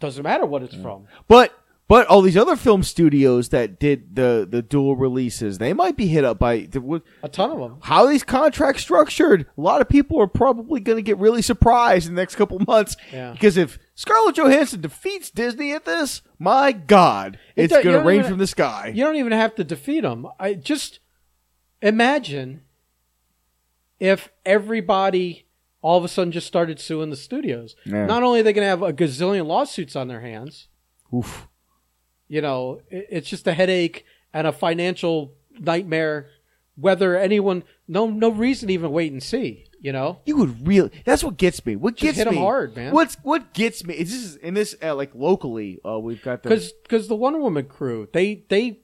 [0.00, 1.06] doesn't matter what it's from.
[1.28, 1.52] But
[1.94, 6.08] but all these other film studios that did the the dual releases, they might be
[6.08, 7.78] hit up by the, A ton of them.
[7.82, 9.46] how are these contracts structured.
[9.56, 12.58] A lot of people are probably going to get really surprised in the next couple
[12.66, 13.30] months Yeah.
[13.32, 18.18] because if Scarlett Johansson defeats Disney at this, my God, it's you going to rain
[18.20, 18.90] even- from the sky.
[18.92, 20.26] You don't even have to defeat them.
[20.40, 20.98] I just
[21.80, 22.62] imagine
[24.00, 25.46] if everybody
[25.80, 27.76] all of a sudden just started suing the studios.
[27.86, 28.06] Yeah.
[28.06, 30.68] Not only are they going to have a gazillion lawsuits on their hands,
[31.14, 31.46] Oof.
[32.28, 36.28] You know, it's just a headache and a financial nightmare.
[36.76, 39.66] Whether anyone, no, no reason to even wait and see.
[39.80, 40.90] You know, You would really.
[41.04, 41.76] That's what gets me.
[41.76, 42.92] What gets hit me hard, man.
[42.94, 43.92] What's what gets me?
[43.94, 45.78] Is this is in this uh, like locally?
[45.86, 48.80] Uh, we've got the because because the Wonder Woman crew they they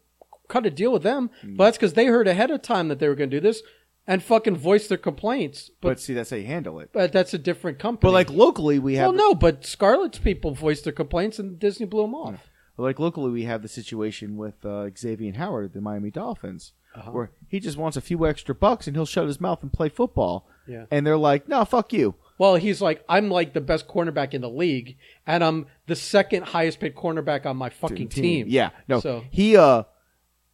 [0.49, 1.57] cut a deal with them, Mm.
[1.57, 3.63] but that's because they heard ahead of time that they were going to do this
[4.07, 5.71] and fucking voiced their complaints.
[5.81, 6.91] but, But see, that's how you handle it.
[6.93, 8.07] but that's a different company.
[8.09, 11.87] But like locally, we have well, no, but Scarlett's people voiced their complaints and Disney
[11.87, 12.47] blew them off.
[12.81, 17.11] Like locally, we have the situation with uh, Xavien Howard, the Miami Dolphins, Uh-huh.
[17.11, 19.89] where he just wants a few extra bucks and he'll shut his mouth and play
[19.89, 20.47] football.
[20.67, 20.87] Yeah.
[20.91, 24.41] And they're like, "No, fuck you." Well, he's like, I'm like the best cornerback in
[24.41, 28.47] the league, and I'm the second highest paid cornerback on my fucking team.
[28.49, 29.83] Yeah, no, So he uh,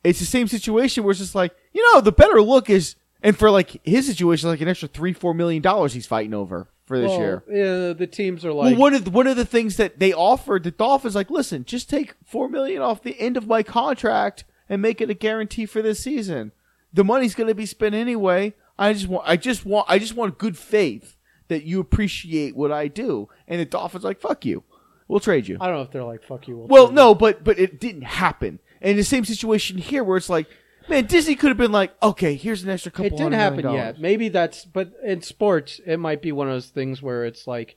[0.03, 3.37] it's the same situation where it's just like, you know, the better look is, and
[3.39, 6.99] for like his situation, like an extra three, four million dollars he's fighting over for
[6.99, 7.43] this well, year.
[7.49, 10.13] yeah, the teams are like, well, one of the, one of the things that they
[10.13, 14.45] offered the Dolphins, like, listen, just take four million off the end of my contract
[14.69, 16.53] and make it a guarantee for this season.
[16.93, 18.55] The money's going to be spent anyway.
[18.79, 21.17] I just want, I just want, I just want good faith
[21.49, 23.29] that you appreciate what I do.
[23.49, 24.63] And the Dolphins like, fuck you,
[25.09, 25.59] we'll trade you.
[25.61, 26.57] I don't know if they're like, fuck you.
[26.57, 28.61] Well, no, but but it didn't happen.
[28.81, 30.49] And the same situation here, where it's like,
[30.89, 33.07] man, Disney could have been like, okay, here's an extra couple.
[33.07, 34.01] it didn't hundred happen million yet.
[34.01, 37.77] Maybe that's, but in sports, it might be one of those things where it's like,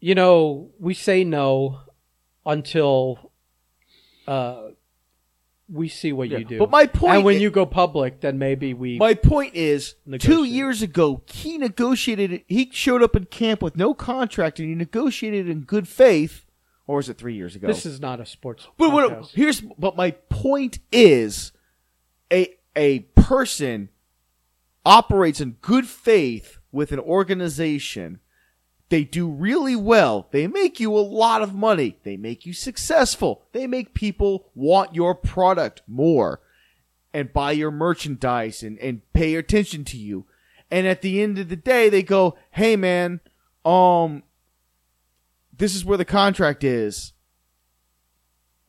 [0.00, 1.80] you know, we say no
[2.46, 3.32] until
[4.26, 4.68] uh,
[5.68, 6.58] we see what Yeah, you do.
[6.58, 8.98] but my point and when i- you go public, then maybe we.
[8.98, 10.48] My point is, two Negotiate.
[10.48, 12.32] years ago, he negotiated.
[12.32, 16.44] it- He showed up in camp with no contract, and he negotiated in good faith.
[16.86, 17.68] Or was it three years ago?
[17.68, 18.66] this is not a sports.
[18.76, 19.30] But what, podcast.
[19.34, 21.52] here's but my point is,
[22.32, 23.88] a a person
[24.84, 28.20] operates in good faith with an organization.
[28.88, 30.28] They do really well.
[30.32, 31.98] They make you a lot of money.
[32.02, 33.42] They make you successful.
[33.52, 36.40] They make people want your product more
[37.12, 40.26] and buy your merchandise and, and pay attention to you.
[40.70, 43.20] And at the end of the day, they go, Hey man,
[43.64, 44.22] um,
[45.56, 47.12] this is where the contract is.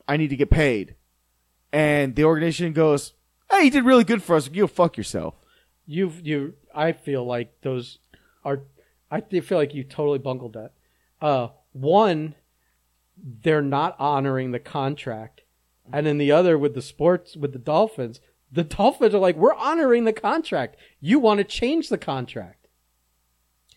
[0.07, 0.95] I need to get paid.
[1.71, 3.13] And the organization goes,
[3.51, 4.49] Hey, you did really good for us.
[4.51, 5.35] You fuck yourself.
[5.85, 6.55] You've you.
[6.73, 7.99] I feel like those
[8.45, 8.61] are.
[9.09, 10.71] I feel like you totally bungled that.
[11.21, 12.35] Uh, one,
[13.17, 15.41] they're not honoring the contract,
[15.91, 18.21] and then the other with the sports with the Dolphins,
[18.51, 20.75] the Dolphins are like, we're honoring the contract.
[20.99, 22.67] You want to change the contract?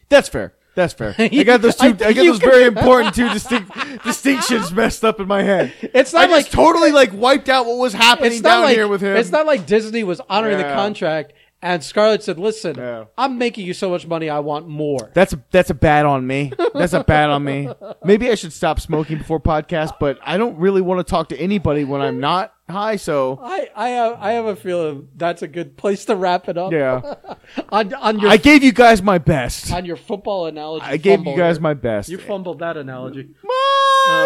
[0.08, 0.54] That's fair.
[0.74, 1.14] That's fair.
[1.18, 1.86] I got those two.
[1.86, 3.70] I, I- got those very important two distinct
[4.04, 5.72] distinctions messed up in my head.
[5.82, 8.62] It's I not just like totally like wiped out what was happening it's not down
[8.64, 9.16] like here with him.
[9.16, 10.74] it's not like Disney was honoring the Yeah.
[10.74, 13.04] contract And Scarlett said, "Listen, Yeah.
[13.16, 16.26] I'm making you so much money, I want more." That's a that's a bad on
[16.26, 16.52] me.
[16.74, 17.68] That's a bad on me.
[18.04, 21.36] Maybe I should stop smoking before podcast, but I don't really want to talk to
[21.38, 22.96] anybody when I'm not high.
[22.96, 26.56] So I, I have I have a feeling that's a good place to wrap it
[26.58, 26.72] up.
[26.72, 27.14] yeah,
[27.70, 29.72] on on your I gave you guys my best.
[29.72, 30.84] on your football analogy.
[30.86, 32.08] I gave fumble you guys my best.
[32.08, 33.28] You fumbled that analogy.
[33.44, 33.48] Ah,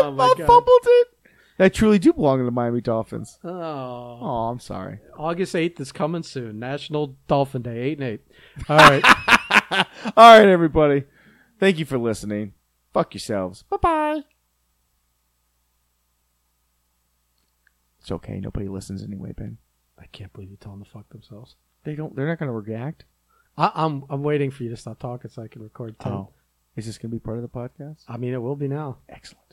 [0.04, 0.46] Oh, my I God.
[0.46, 1.08] fumbled it.
[1.60, 3.38] I truly do belong in the Miami Dolphins.
[3.42, 5.00] Oh, Oh, I'm sorry.
[5.18, 6.60] August eighth is coming soon.
[6.60, 8.20] National Dolphin Day, eight and eight.
[8.68, 9.04] All right.
[10.16, 11.02] All right, everybody.
[11.58, 12.52] Thank you for listening.
[12.94, 13.64] Fuck yourselves.
[13.64, 14.37] Bye bye.
[18.08, 18.40] It's okay.
[18.40, 19.58] Nobody listens anyway, Ben.
[19.98, 21.56] I can't believe you tell them to fuck themselves.
[21.84, 22.16] They don't.
[22.16, 23.04] They're not going to react.
[23.58, 25.98] I, I'm I'm waiting for you to stop talking so I can record.
[25.98, 26.10] 10.
[26.10, 26.30] Oh,
[26.74, 28.04] is this going to be part of the podcast?
[28.08, 28.96] I mean, it will be now.
[29.10, 29.47] Excellent.